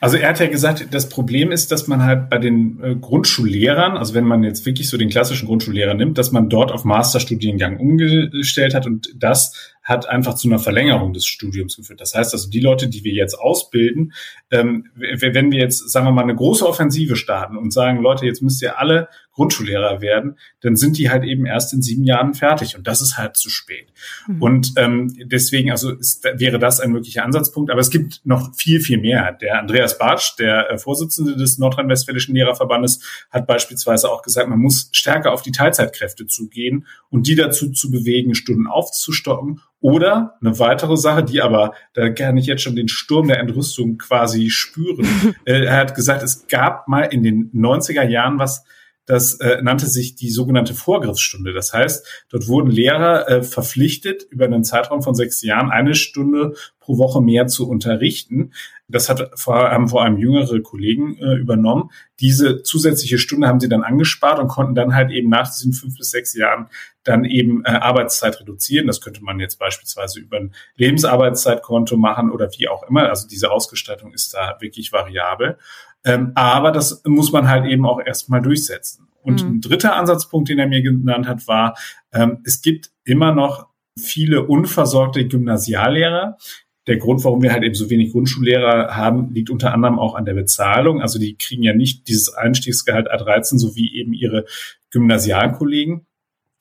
Also 0.00 0.16
er 0.16 0.30
hat 0.30 0.40
ja 0.40 0.46
gesagt, 0.46 0.88
das 0.90 1.10
Problem 1.10 1.52
ist, 1.52 1.70
dass 1.72 1.86
man 1.86 2.02
halt 2.02 2.30
bei 2.30 2.38
den 2.38 2.82
äh, 2.82 2.96
Grundschullehrern, 2.96 3.98
also 3.98 4.14
wenn 4.14 4.24
man 4.24 4.42
jetzt 4.42 4.64
wirklich 4.64 4.88
so 4.88 4.96
den 4.96 5.10
klassischen 5.10 5.46
Grundschullehrer 5.46 5.94
nimmt, 5.94 6.16
dass 6.16 6.32
man 6.32 6.48
dort 6.48 6.72
auf 6.72 6.84
Masterstudiengang 6.84 7.76
umgestellt 7.76 8.74
hat 8.74 8.86
und 8.86 9.10
das 9.14 9.74
hat 9.82 10.08
einfach 10.08 10.34
zu 10.34 10.48
einer 10.48 10.58
Verlängerung 10.58 11.12
des 11.12 11.26
Studiums 11.26 11.76
geführt. 11.76 12.00
Das 12.00 12.14
heißt 12.14 12.32
also, 12.32 12.50
die 12.50 12.60
Leute, 12.60 12.88
die 12.88 13.04
wir 13.04 13.12
jetzt 13.12 13.34
ausbilden, 13.34 14.12
ähm, 14.50 14.86
wenn 14.94 15.50
wir 15.50 15.58
jetzt, 15.58 15.90
sagen 15.90 16.06
wir 16.06 16.12
mal, 16.12 16.22
eine 16.22 16.34
große 16.34 16.66
Offensive 16.66 17.16
starten 17.16 17.56
und 17.56 17.72
sagen, 17.72 18.00
Leute, 18.00 18.26
jetzt 18.26 18.42
müsst 18.42 18.62
ihr 18.62 18.78
alle 18.78 19.08
Grundschullehrer 19.32 20.02
werden, 20.02 20.36
dann 20.60 20.76
sind 20.76 20.98
die 20.98 21.08
halt 21.08 21.24
eben 21.24 21.46
erst 21.46 21.72
in 21.72 21.80
sieben 21.80 22.04
Jahren 22.04 22.34
fertig 22.34 22.76
und 22.76 22.86
das 22.86 23.00
ist 23.00 23.16
halt 23.16 23.36
zu 23.36 23.48
spät. 23.48 23.92
Mhm. 24.26 24.42
Und 24.42 24.72
ähm, 24.76 25.14
deswegen, 25.24 25.70
also 25.70 25.92
ist, 25.92 26.24
wäre 26.24 26.58
das 26.58 26.80
ein 26.80 26.90
möglicher 26.92 27.24
Ansatzpunkt. 27.24 27.70
Aber 27.70 27.80
es 27.80 27.90
gibt 27.90 28.20
noch 28.24 28.54
viel, 28.54 28.80
viel 28.80 28.98
mehr. 28.98 29.32
Der 29.32 29.58
Andreas 29.58 29.98
Bartsch, 29.98 30.36
der 30.38 30.70
äh, 30.70 30.78
Vorsitzende 30.78 31.36
des 31.36 31.58
Nordrhein-Westfälischen 31.58 32.34
Lehrerverbandes, 32.34 33.00
hat 33.30 33.46
beispielsweise 33.46 34.10
auch 34.10 34.22
gesagt, 34.22 34.48
man 34.48 34.58
muss 34.58 34.90
stärker 34.92 35.32
auf 35.32 35.42
die 35.42 35.52
Teilzeitkräfte 35.52 36.26
zugehen 36.26 36.86
und 37.08 37.26
die 37.26 37.34
dazu 37.34 37.70
zu 37.70 37.90
bewegen, 37.90 38.34
Stunden 38.34 38.66
aufzustocken 38.66 39.60
oder 39.80 40.36
eine 40.40 40.58
weitere 40.58 40.96
Sache, 40.96 41.24
die 41.24 41.40
aber, 41.40 41.72
da 41.94 42.10
kann 42.10 42.36
ich 42.36 42.46
jetzt 42.46 42.62
schon 42.62 42.76
den 42.76 42.88
Sturm 42.88 43.28
der 43.28 43.40
Entrüstung 43.40 43.98
quasi 43.98 44.50
spüren. 44.50 45.06
Äh, 45.46 45.64
er 45.64 45.76
hat 45.76 45.94
gesagt, 45.94 46.22
es 46.22 46.46
gab 46.48 46.86
mal 46.86 47.02
in 47.02 47.22
den 47.22 47.50
90er 47.52 48.06
Jahren 48.06 48.38
was, 48.38 48.64
das 49.06 49.34
äh, 49.40 49.60
nannte 49.62 49.86
sich 49.86 50.14
die 50.14 50.30
sogenannte 50.30 50.74
Vorgriffsstunde. 50.74 51.52
Das 51.52 51.72
heißt, 51.72 52.06
dort 52.30 52.46
wurden 52.46 52.70
Lehrer 52.70 53.28
äh, 53.28 53.42
verpflichtet, 53.42 54.22
über 54.30 54.44
einen 54.44 54.64
Zeitraum 54.64 55.02
von 55.02 55.14
sechs 55.14 55.42
Jahren 55.42 55.70
eine 55.70 55.94
Stunde 55.94 56.54
pro 56.78 56.98
Woche 56.98 57.20
mehr 57.20 57.46
zu 57.46 57.68
unterrichten. 57.68 58.52
Das 58.88 59.08
hat 59.08 59.30
vor, 59.34 59.70
haben 59.70 59.88
vor 59.88 60.02
allem 60.02 60.18
jüngere 60.18 60.60
Kollegen 60.60 61.16
äh, 61.18 61.34
übernommen. 61.34 61.90
Diese 62.18 62.62
zusätzliche 62.62 63.18
Stunde 63.18 63.48
haben 63.48 63.60
sie 63.60 63.68
dann 63.68 63.82
angespart 63.82 64.38
und 64.38 64.48
konnten 64.48 64.74
dann 64.74 64.94
halt 64.94 65.10
eben 65.10 65.28
nach 65.28 65.48
diesen 65.48 65.72
fünf 65.72 65.96
bis 65.96 66.10
sechs 66.10 66.34
Jahren 66.34 66.68
dann 67.04 67.24
eben 67.24 67.64
äh, 67.64 67.70
Arbeitszeit 67.70 68.40
reduzieren. 68.40 68.86
Das 68.86 69.00
könnte 69.00 69.22
man 69.22 69.40
jetzt 69.40 69.58
beispielsweise 69.58 70.20
über 70.20 70.38
ein 70.38 70.54
Lebensarbeitszeitkonto 70.76 71.96
machen 71.96 72.30
oder 72.30 72.48
wie 72.58 72.68
auch 72.68 72.82
immer. 72.88 73.08
Also 73.08 73.26
diese 73.28 73.50
Ausgestaltung 73.50 74.12
ist 74.12 74.34
da 74.34 74.56
wirklich 74.60 74.92
variabel. 74.92 75.58
Ähm, 76.04 76.32
aber 76.34 76.72
das 76.72 77.02
muss 77.04 77.32
man 77.32 77.48
halt 77.48 77.66
eben 77.66 77.86
auch 77.86 78.00
erstmal 78.00 78.40
durchsetzen. 78.42 79.08
Und 79.22 79.44
mhm. 79.44 79.56
ein 79.56 79.60
dritter 79.60 79.96
Ansatzpunkt, 79.96 80.48
den 80.48 80.58
er 80.58 80.66
mir 80.66 80.82
genannt 80.82 81.28
hat, 81.28 81.46
war, 81.46 81.76
ähm, 82.12 82.38
es 82.44 82.62
gibt 82.62 82.90
immer 83.04 83.34
noch 83.34 83.68
viele 83.98 84.46
unversorgte 84.46 85.26
Gymnasiallehrer. 85.26 86.38
Der 86.86 86.96
Grund, 86.96 87.22
warum 87.24 87.42
wir 87.42 87.52
halt 87.52 87.62
eben 87.62 87.74
so 87.74 87.90
wenig 87.90 88.12
Grundschullehrer 88.12 88.96
haben, 88.96 89.32
liegt 89.32 89.50
unter 89.50 89.74
anderem 89.74 89.98
auch 89.98 90.14
an 90.14 90.24
der 90.24 90.34
Bezahlung. 90.34 91.02
Also 91.02 91.18
die 91.18 91.36
kriegen 91.36 91.62
ja 91.62 91.74
nicht 91.74 92.08
dieses 92.08 92.32
Einstiegsgehalt 92.32 93.10
A13, 93.10 93.58
so 93.58 93.76
wie 93.76 93.94
eben 93.94 94.12
ihre 94.12 94.46
Gymnasialkollegen. 94.90 96.06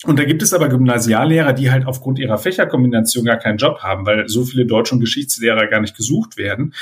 Und 0.05 0.17
da 0.17 0.24
gibt 0.24 0.41
es 0.41 0.53
aber 0.53 0.69
Gymnasiallehrer, 0.69 1.51
die 1.53 1.72
halt 1.72 1.86
aufgrund 1.86 2.19
ihrer 2.19 2.38
Fächerkombination 2.38 3.25
gar 3.25 3.38
keinen 3.38 3.58
Job 3.58 3.79
haben, 3.79 4.05
weil 4.05 4.29
so 4.29 4.46
viele 4.46 4.65
Deutsch- 4.65 4.93
und 4.93 5.01
Geschichtslehrer 5.01 5.67
gar 5.67 5.81
nicht 5.81 5.96
gesucht 5.96 6.38
werden. 6.38 6.74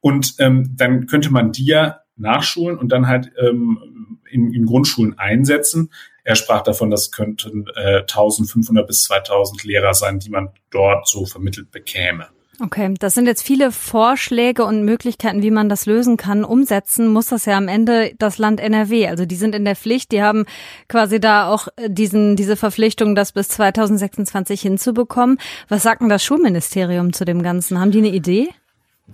Und 0.00 0.34
ähm, 0.38 0.74
dann 0.76 1.06
könnte 1.06 1.32
man 1.32 1.52
die 1.52 1.64
ja 1.64 2.00
nachschulen 2.16 2.78
und 2.78 2.90
dann 2.90 3.06
halt 3.06 3.32
ähm, 3.38 4.18
in, 4.30 4.52
in 4.52 4.66
Grundschulen 4.66 5.18
einsetzen. 5.18 5.90
Er 6.24 6.34
sprach 6.34 6.62
davon, 6.62 6.90
das 6.90 7.12
könnten 7.12 7.66
äh, 7.76 8.00
1500 8.00 8.86
bis 8.86 9.04
2000 9.04 9.64
Lehrer 9.64 9.94
sein, 9.94 10.18
die 10.18 10.30
man 10.30 10.48
dort 10.70 11.06
so 11.06 11.24
vermittelt 11.24 11.70
bekäme. 11.70 12.28
Okay, 12.58 12.94
das 12.98 13.12
sind 13.12 13.26
jetzt 13.26 13.42
viele 13.42 13.70
Vorschläge 13.70 14.64
und 14.64 14.82
Möglichkeiten, 14.82 15.42
wie 15.42 15.50
man 15.50 15.68
das 15.68 15.84
lösen 15.84 16.16
kann. 16.16 16.42
Umsetzen 16.42 17.08
muss 17.08 17.26
das 17.26 17.44
ja 17.44 17.58
am 17.58 17.68
Ende 17.68 18.12
das 18.18 18.38
Land 18.38 18.60
NRW. 18.60 19.08
Also 19.08 19.26
die 19.26 19.36
sind 19.36 19.54
in 19.54 19.66
der 19.66 19.76
Pflicht, 19.76 20.10
die 20.10 20.22
haben 20.22 20.46
quasi 20.88 21.20
da 21.20 21.48
auch 21.48 21.68
diesen, 21.86 22.34
diese 22.34 22.56
Verpflichtung, 22.56 23.14
das 23.14 23.32
bis 23.32 23.48
2026 23.48 24.62
hinzubekommen. 24.62 25.38
Was 25.68 25.82
sagt 25.82 26.00
denn 26.00 26.08
das 26.08 26.24
Schulministerium 26.24 27.12
zu 27.12 27.26
dem 27.26 27.42
Ganzen? 27.42 27.78
Haben 27.78 27.90
die 27.90 27.98
eine 27.98 28.08
Idee? 28.08 28.48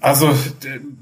Also 0.00 0.34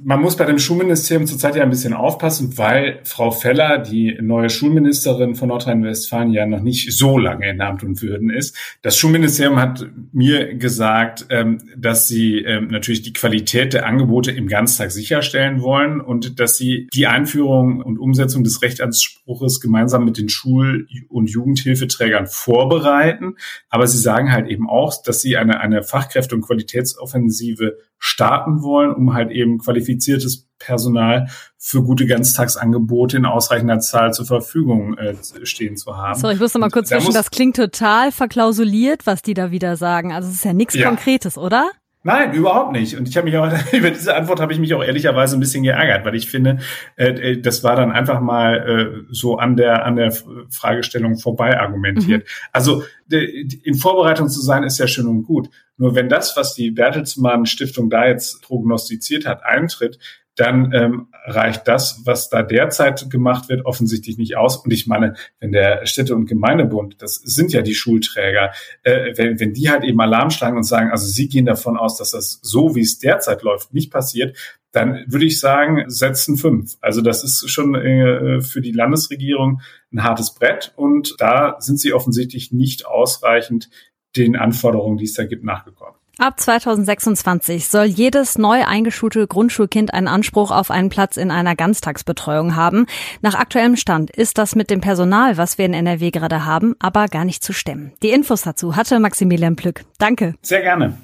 man 0.02 0.20
muss 0.20 0.36
bei 0.36 0.44
dem 0.44 0.58
Schulministerium 0.58 1.26
zurzeit 1.26 1.56
ja 1.56 1.62
ein 1.62 1.70
bisschen 1.70 1.94
aufpassen, 1.94 2.58
weil 2.58 3.00
Frau 3.04 3.30
Feller, 3.30 3.78
die 3.78 4.18
neue 4.20 4.50
Schulministerin 4.50 5.34
von 5.34 5.48
Nordrhein-Westfalen, 5.48 6.32
ja 6.32 6.44
noch 6.44 6.60
nicht 6.60 6.92
so 6.92 7.16
lange 7.16 7.48
in 7.48 7.60
Amt 7.60 7.82
und 7.82 8.02
Würden 8.02 8.30
ist. 8.30 8.56
Das 8.82 8.96
Schulministerium 8.96 9.58
hat 9.58 9.86
mir 10.12 10.54
gesagt, 10.54 11.26
ähm, 11.30 11.58
dass 11.76 12.08
sie 12.08 12.38
ähm, 12.38 12.68
natürlich 12.68 13.02
die 13.02 13.12
Qualität 13.12 13.72
der 13.72 13.86
Angebote 13.86 14.32
im 14.32 14.48
Ganztag 14.48 14.90
sicherstellen 14.90 15.62
wollen 15.62 16.00
und 16.00 16.40
dass 16.40 16.56
sie 16.56 16.88
die 16.92 17.06
Einführung 17.06 17.80
und 17.80 17.98
Umsetzung 17.98 18.44
des 18.44 18.60
Rechtsanspruches 18.60 19.60
gemeinsam 19.60 20.04
mit 20.04 20.18
den 20.18 20.28
Schul- 20.28 20.86
und 21.08 21.30
Jugendhilfeträgern 21.30 22.26
vorbereiten. 22.26 23.36
Aber 23.68 23.86
sie 23.86 23.98
sagen 23.98 24.32
halt 24.32 24.48
eben 24.48 24.68
auch, 24.68 25.02
dass 25.02 25.20
sie 25.20 25.36
eine, 25.36 25.60
eine 25.60 25.82
Fachkräfte- 25.82 26.34
und 26.34 26.42
Qualitätsoffensive 26.42 27.76
starten 28.02 28.62
wollen, 28.62 28.79
um 28.88 29.12
halt 29.12 29.30
eben 29.30 29.58
qualifiziertes 29.58 30.48
Personal 30.58 31.28
für 31.58 31.82
gute 31.82 32.06
Ganztagsangebote 32.06 33.16
in 33.16 33.24
ausreichender 33.24 33.80
Zahl 33.80 34.12
zur 34.12 34.26
Verfügung 34.26 34.96
äh, 34.96 35.14
stehen 35.42 35.76
zu 35.76 35.96
haben. 35.96 36.18
So, 36.18 36.28
ich 36.28 36.38
muss 36.38 36.54
noch 36.54 36.60
mal 36.60 36.70
kurz 36.70 36.88
zwischen, 36.88 37.12
das 37.12 37.30
klingt 37.30 37.56
total 37.56 38.12
verklausuliert, 38.12 39.06
was 39.06 39.22
die 39.22 39.34
da 39.34 39.50
wieder 39.50 39.76
sagen. 39.76 40.12
Also 40.12 40.28
es 40.28 40.36
ist 40.36 40.44
ja 40.44 40.52
nichts 40.52 40.74
ja. 40.74 40.86
Konkretes, 40.86 41.36
oder? 41.38 41.70
Nein, 42.02 42.32
überhaupt 42.32 42.72
nicht. 42.72 42.96
Und 42.96 43.08
ich 43.08 43.16
habe 43.16 43.26
mich 43.26 43.36
auch 43.36 43.52
über 43.72 43.90
diese 43.90 44.16
Antwort 44.16 44.40
habe 44.40 44.52
ich 44.52 44.58
mich 44.58 44.72
auch 44.72 44.82
ehrlicherweise 44.82 45.36
ein 45.36 45.40
bisschen 45.40 45.62
geärgert, 45.62 46.04
weil 46.06 46.14
ich 46.14 46.30
finde, 46.30 46.58
äh, 46.96 47.10
äh, 47.10 47.40
das 47.40 47.62
war 47.62 47.76
dann 47.76 47.92
einfach 47.92 48.20
mal 48.20 48.56
äh, 48.56 49.06
so 49.10 49.36
an 49.36 49.56
der 49.56 49.84
an 49.84 49.96
der 49.96 50.12
Fragestellung 50.50 51.18
vorbei 51.18 51.60
argumentiert. 51.60 52.22
Mhm. 52.22 52.28
Also 52.52 52.82
in 53.10 53.74
Vorbereitung 53.74 54.28
zu 54.28 54.40
sein 54.40 54.62
ist 54.62 54.78
ja 54.78 54.86
schön 54.86 55.08
und 55.08 55.24
gut. 55.24 55.50
Nur 55.76 55.94
wenn 55.94 56.08
das, 56.08 56.36
was 56.36 56.54
die 56.54 56.70
Bertelsmann 56.70 57.44
Stiftung 57.44 57.90
da 57.90 58.06
jetzt 58.06 58.42
prognostiziert 58.42 59.26
hat, 59.26 59.44
eintritt, 59.44 59.98
dann 60.40 60.72
ähm, 60.72 61.08
reicht 61.26 61.68
das, 61.68 62.00
was 62.06 62.30
da 62.30 62.42
derzeit 62.42 63.10
gemacht 63.10 63.50
wird, 63.50 63.66
offensichtlich 63.66 64.16
nicht 64.16 64.38
aus. 64.38 64.56
Und 64.56 64.72
ich 64.72 64.86
meine, 64.86 65.14
wenn 65.38 65.52
der 65.52 65.84
Städte- 65.84 66.14
und 66.14 66.24
Gemeindebund, 66.24 66.96
das 67.02 67.16
sind 67.16 67.52
ja 67.52 67.60
die 67.60 67.74
Schulträger, 67.74 68.52
äh, 68.82 69.12
wenn, 69.16 69.38
wenn 69.38 69.52
die 69.52 69.68
halt 69.68 69.84
eben 69.84 70.00
Alarm 70.00 70.30
schlagen 70.30 70.56
und 70.56 70.62
sagen, 70.62 70.90
also 70.90 71.06
sie 71.06 71.28
gehen 71.28 71.44
davon 71.44 71.76
aus, 71.76 71.98
dass 71.98 72.12
das 72.12 72.40
so, 72.42 72.74
wie 72.74 72.80
es 72.80 72.98
derzeit 72.98 73.42
läuft, 73.42 73.74
nicht 73.74 73.92
passiert, 73.92 74.36
dann 74.72 75.04
würde 75.08 75.26
ich 75.26 75.40
sagen, 75.40 75.84
setzen 75.88 76.38
fünf. 76.38 76.76
Also 76.80 77.02
das 77.02 77.22
ist 77.22 77.50
schon 77.50 77.74
äh, 77.74 78.40
für 78.40 78.62
die 78.62 78.72
Landesregierung 78.72 79.60
ein 79.92 80.04
hartes 80.04 80.34
Brett 80.34 80.72
und 80.76 81.16
da 81.18 81.56
sind 81.58 81.78
sie 81.78 81.92
offensichtlich 81.92 82.50
nicht 82.50 82.86
ausreichend 82.86 83.68
den 84.16 84.36
Anforderungen, 84.36 84.96
die 84.96 85.04
es 85.04 85.14
da 85.14 85.26
gibt, 85.26 85.44
nachgekommen. 85.44 85.99
Ab 86.20 86.38
2026 86.38 87.66
soll 87.70 87.86
jedes 87.86 88.36
neu 88.36 88.62
eingeschulte 88.66 89.26
Grundschulkind 89.26 89.94
einen 89.94 90.06
Anspruch 90.06 90.50
auf 90.50 90.70
einen 90.70 90.90
Platz 90.90 91.16
in 91.16 91.30
einer 91.30 91.56
Ganztagsbetreuung 91.56 92.56
haben. 92.56 92.84
Nach 93.22 93.34
aktuellem 93.34 93.76
Stand 93.76 94.10
ist 94.10 94.36
das 94.36 94.54
mit 94.54 94.68
dem 94.68 94.82
Personal, 94.82 95.38
was 95.38 95.56
wir 95.56 95.64
in 95.64 95.72
NRW 95.72 96.10
gerade 96.10 96.44
haben, 96.44 96.76
aber 96.78 97.08
gar 97.08 97.24
nicht 97.24 97.42
zu 97.42 97.54
stemmen. 97.54 97.92
Die 98.02 98.10
Infos 98.10 98.42
dazu 98.42 98.76
hatte 98.76 99.00
Maximilian 99.00 99.56
Plück. 99.56 99.86
Danke. 99.96 100.34
Sehr 100.42 100.60
gerne. 100.60 100.98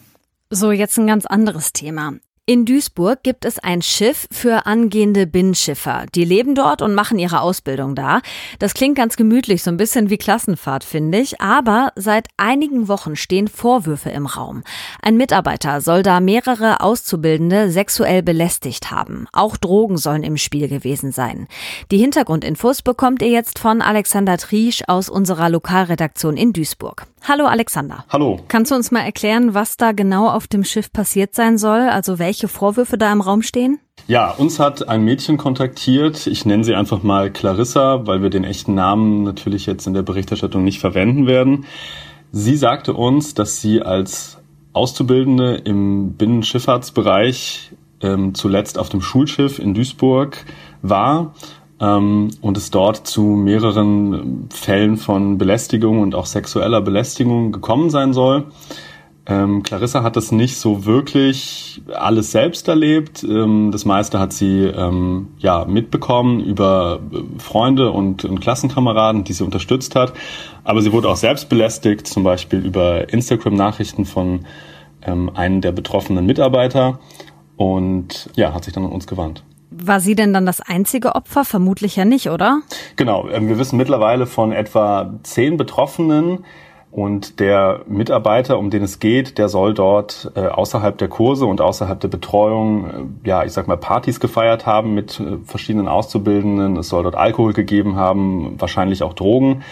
So, 0.50 0.70
jetzt 0.70 0.98
ein 0.98 1.06
ganz 1.06 1.24
anderes 1.24 1.72
Thema. 1.72 2.12
In 2.48 2.64
Duisburg 2.64 3.24
gibt 3.24 3.44
es 3.44 3.58
ein 3.58 3.82
Schiff 3.82 4.28
für 4.30 4.66
angehende 4.66 5.26
Binnenschiffer. 5.26 6.06
Die 6.14 6.24
leben 6.24 6.54
dort 6.54 6.80
und 6.80 6.94
machen 6.94 7.18
ihre 7.18 7.40
Ausbildung 7.40 7.96
da. 7.96 8.20
Das 8.60 8.72
klingt 8.72 8.94
ganz 8.94 9.16
gemütlich, 9.16 9.64
so 9.64 9.70
ein 9.72 9.76
bisschen 9.76 10.10
wie 10.10 10.16
Klassenfahrt, 10.16 10.84
finde 10.84 11.18
ich. 11.18 11.40
Aber 11.40 11.90
seit 11.96 12.28
einigen 12.36 12.86
Wochen 12.86 13.16
stehen 13.16 13.48
Vorwürfe 13.48 14.10
im 14.10 14.26
Raum. 14.26 14.62
Ein 15.02 15.16
Mitarbeiter 15.16 15.80
soll 15.80 16.04
da 16.04 16.20
mehrere 16.20 16.82
Auszubildende 16.82 17.72
sexuell 17.72 18.22
belästigt 18.22 18.92
haben. 18.92 19.26
Auch 19.32 19.56
Drogen 19.56 19.96
sollen 19.96 20.22
im 20.22 20.36
Spiel 20.36 20.68
gewesen 20.68 21.10
sein. 21.10 21.48
Die 21.90 21.98
Hintergrundinfos 21.98 22.82
bekommt 22.82 23.22
ihr 23.22 23.30
jetzt 23.30 23.58
von 23.58 23.82
Alexander 23.82 24.38
Triesch 24.38 24.84
aus 24.86 25.08
unserer 25.08 25.50
Lokalredaktion 25.50 26.36
in 26.36 26.52
Duisburg. 26.52 27.08
Hallo 27.28 27.46
Alexander. 27.46 28.04
Hallo. 28.08 28.38
Kannst 28.46 28.70
du 28.70 28.76
uns 28.76 28.92
mal 28.92 29.00
erklären, 29.00 29.52
was 29.52 29.76
da 29.76 29.90
genau 29.90 30.28
auf 30.28 30.46
dem 30.46 30.62
Schiff 30.62 30.92
passiert 30.92 31.34
sein 31.34 31.58
soll? 31.58 31.80
Also 31.80 32.20
welche 32.20 32.46
Vorwürfe 32.46 32.98
da 32.98 33.12
im 33.12 33.20
Raum 33.20 33.42
stehen? 33.42 33.80
Ja, 34.06 34.30
uns 34.30 34.60
hat 34.60 34.88
ein 34.88 35.02
Mädchen 35.02 35.36
kontaktiert. 35.36 36.28
Ich 36.28 36.46
nenne 36.46 36.62
sie 36.62 36.76
einfach 36.76 37.02
mal 37.02 37.32
Clarissa, 37.32 38.06
weil 38.06 38.22
wir 38.22 38.30
den 38.30 38.44
echten 38.44 38.74
Namen 38.74 39.24
natürlich 39.24 39.66
jetzt 39.66 39.88
in 39.88 39.94
der 39.94 40.02
Berichterstattung 40.02 40.62
nicht 40.62 40.78
verwenden 40.78 41.26
werden. 41.26 41.64
Sie 42.30 42.56
sagte 42.56 42.94
uns, 42.94 43.34
dass 43.34 43.60
sie 43.60 43.82
als 43.82 44.38
Auszubildende 44.72 45.56
im 45.56 46.12
Binnenschifffahrtsbereich 46.12 47.72
ähm, 48.02 48.34
zuletzt 48.34 48.78
auf 48.78 48.88
dem 48.88 49.02
Schulschiff 49.02 49.58
in 49.58 49.74
Duisburg 49.74 50.44
war 50.82 51.34
ähm, 51.80 52.30
und 52.40 52.56
es 52.56 52.70
dort 52.70 53.06
zu 53.06 53.22
mehreren 53.22 54.48
Fällen 54.50 54.96
von 54.96 55.38
Belästigung 55.38 56.00
und 56.00 56.14
auch 56.14 56.26
sexueller 56.26 56.80
Belästigung 56.80 57.52
gekommen 57.52 57.90
sein 57.90 58.12
soll. 58.12 58.44
Ähm, 59.28 59.64
Clarissa 59.64 60.04
hat 60.04 60.14
das 60.14 60.30
nicht 60.30 60.56
so 60.56 60.84
wirklich 60.84 61.82
alles 61.92 62.30
selbst 62.30 62.68
erlebt. 62.68 63.24
Ähm, 63.24 63.70
das 63.72 63.84
meiste 63.84 64.20
hat 64.20 64.32
sie 64.32 64.62
ähm, 64.66 65.28
ja 65.38 65.64
mitbekommen 65.64 66.38
über 66.40 67.00
äh, 67.12 67.22
Freunde 67.40 67.90
und, 67.90 68.24
und, 68.24 68.40
Klassenkameraden, 68.40 69.24
die 69.24 69.32
sie 69.32 69.42
unterstützt 69.42 69.96
hat. 69.96 70.12
Aber 70.62 70.80
sie 70.80 70.92
wurde 70.92 71.08
auch 71.08 71.16
selbst 71.16 71.48
belästigt, 71.48 72.06
zum 72.06 72.22
Beispiel 72.22 72.64
über 72.64 73.12
Instagram-Nachrichten 73.12 74.04
von 74.04 74.46
ähm, 75.02 75.30
einem 75.34 75.60
der 75.60 75.72
betroffenen 75.72 76.24
Mitarbeiter 76.24 77.00
und 77.56 78.30
ja, 78.36 78.54
hat 78.54 78.64
sich 78.64 78.74
dann 78.74 78.84
an 78.84 78.92
uns 78.92 79.08
gewandt. 79.08 79.42
War 79.70 80.00
sie 80.00 80.14
denn 80.14 80.32
dann 80.32 80.46
das 80.46 80.60
einzige 80.60 81.14
Opfer? 81.14 81.44
Vermutlich 81.44 81.96
ja 81.96 82.04
nicht, 82.04 82.30
oder? 82.30 82.60
Genau, 82.96 83.28
ähm, 83.28 83.48
wir 83.48 83.58
wissen 83.58 83.76
mittlerweile 83.76 84.26
von 84.26 84.52
etwa 84.52 85.14
zehn 85.22 85.56
Betroffenen. 85.56 86.44
Und 86.92 87.40
der 87.40 87.82
Mitarbeiter, 87.88 88.58
um 88.58 88.70
den 88.70 88.82
es 88.82 89.00
geht, 89.00 89.36
der 89.36 89.50
soll 89.50 89.74
dort 89.74 90.32
äh, 90.34 90.46
außerhalb 90.46 90.96
der 90.96 91.08
Kurse 91.08 91.44
und 91.44 91.60
außerhalb 91.60 92.00
der 92.00 92.08
Betreuung, 92.08 92.86
äh, 93.24 93.28
ja, 93.28 93.44
ich 93.44 93.52
sag 93.52 93.68
mal, 93.68 93.76
Partys 93.76 94.18
gefeiert 94.18 94.64
haben 94.64 94.94
mit 94.94 95.20
äh, 95.20 95.36
verschiedenen 95.44 95.88
Auszubildenden. 95.88 96.78
Es 96.78 96.88
soll 96.88 97.02
dort 97.02 97.16
Alkohol 97.16 97.52
gegeben 97.52 97.96
haben, 97.96 98.54
wahrscheinlich 98.58 99.02
auch 99.02 99.12
Drogen. 99.12 99.62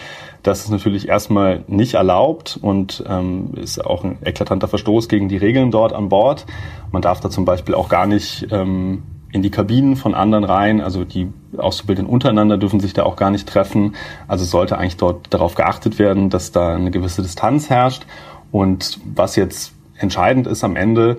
Das 0.43 0.59
ist 0.59 0.69
natürlich 0.69 1.07
erstmal 1.07 1.63
nicht 1.67 1.95
erlaubt 1.95 2.59
und 2.61 3.03
ähm, 3.09 3.53
ist 3.55 3.83
auch 3.83 4.03
ein 4.03 4.19
eklatanter 4.23 4.67
Verstoß 4.67 5.09
gegen 5.09 5.27
die 5.27 5.37
Regeln 5.37 5.71
dort 5.71 5.93
an 5.93 6.09
Bord. 6.09 6.45
Man 6.91 7.01
darf 7.01 7.21
da 7.21 7.31
zum 7.31 7.45
Beispiel 7.45 7.73
auch 7.73 7.89
gar 7.89 8.05
nicht 8.05 8.49
ähm, 8.51 9.01
in 9.35 9.41
die 9.41 9.51
Kabinen 9.51 9.97
von 9.97 10.15
anderen 10.15 10.45
rein. 10.45 10.79
Also 10.79 11.03
die 11.03 11.27
Auszubildenden 11.57 12.11
untereinander 12.11 12.57
dürfen 12.57 12.79
sich 12.79 12.93
da 12.93 13.03
auch 13.03 13.17
gar 13.17 13.31
nicht 13.31 13.49
treffen. 13.49 13.95
Also 14.29 14.45
sollte 14.45 14.77
eigentlich 14.77 14.95
dort 14.95 15.33
darauf 15.33 15.55
geachtet 15.55 15.99
werden, 15.99 16.29
dass 16.29 16.53
da 16.53 16.73
eine 16.73 16.89
gewisse 16.89 17.21
Distanz 17.21 17.69
herrscht. 17.69 18.05
Und 18.53 18.97
was 19.13 19.35
jetzt 19.35 19.73
entscheidend 19.97 20.47
ist 20.47 20.63
am 20.63 20.77
Ende, 20.77 21.17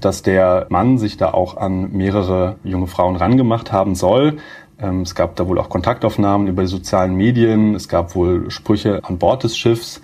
dass 0.00 0.22
der 0.22 0.66
Mann 0.70 0.96
sich 0.96 1.18
da 1.18 1.34
auch 1.34 1.58
an 1.58 1.92
mehrere 1.92 2.56
junge 2.64 2.86
Frauen 2.86 3.16
rangemacht 3.16 3.70
haben 3.70 3.94
soll. 3.94 4.38
Ähm, 4.80 5.02
es 5.02 5.14
gab 5.14 5.36
da 5.36 5.46
wohl 5.46 5.58
auch 5.58 5.68
Kontaktaufnahmen 5.68 6.48
über 6.48 6.62
die 6.62 6.68
sozialen 6.68 7.16
Medien. 7.16 7.74
Es 7.74 7.86
gab 7.86 8.14
wohl 8.14 8.50
Sprüche 8.50 9.00
an 9.04 9.18
Bord 9.18 9.44
des 9.44 9.58
Schiffs. 9.58 10.00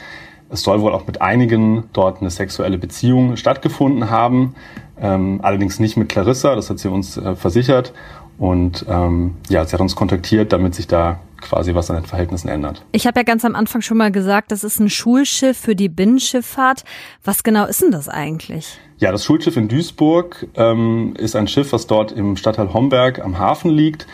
Es 0.51 0.61
soll 0.61 0.83
wohl 0.83 0.93
auch 0.93 1.07
mit 1.07 1.23
einigen 1.23 1.85
dort 1.95 2.21
eine 2.21 2.29
sexuelle 2.29 2.77
Beziehung 2.77 3.37
stattgefunden 3.37 4.11
haben. 4.11 4.55
Ähm, 5.01 5.41
allerdings 5.43 5.81
nicht 5.81 5.97
mit 5.97 6.09
Clarissa, 6.09 6.55
das 6.55 6.71
hat 6.71 6.79
sie 6.79 6.89
uns 6.89 7.17
äh, 7.17 7.35
versichert. 7.37 7.93
Und 8.39 8.85
ähm, 8.89 9.37
ja, 9.49 9.65
sie 9.65 9.73
hat 9.73 9.81
uns 9.81 9.95
kontaktiert, 9.95 10.53
damit 10.53 10.75
sich 10.75 10.87
da 10.87 11.21
quasi 11.41 11.75
was 11.75 11.91
an 11.91 11.97
den 11.97 12.07
Verhältnissen 12.07 12.49
ändert. 12.49 12.85
Ich 12.93 13.07
habe 13.07 13.21
ja 13.21 13.23
ganz 13.23 13.45
am 13.45 13.55
Anfang 13.55 13.83
schon 13.83 13.97
mal 13.97 14.11
gesagt, 14.11 14.51
das 14.51 14.65
ist 14.65 14.81
ein 14.81 14.91
Schulschiff 14.91 15.57
für 15.57 15.77
die 15.77 15.89
Binnenschifffahrt. 15.89 16.85
Was 17.23 17.43
genau 17.43 17.67
ist 17.67 17.83
denn 17.83 17.91
das 17.91 18.09
eigentlich? 18.09 18.79
Ja, 18.99 19.13
das 19.13 19.25
Schulschiff 19.25 19.57
in 19.57 19.69
Duisburg 19.69 20.49
ähm, 20.55 21.15
ist 21.19 21.37
ein 21.37 21.47
Schiff, 21.47 21.73
was 21.73 21.87
dort 21.87 22.13
im 22.13 22.37
Stadtteil 22.37 22.73
Homberg 22.73 23.21
am 23.21 23.39
Hafen 23.39 23.71
liegt. 23.71 24.07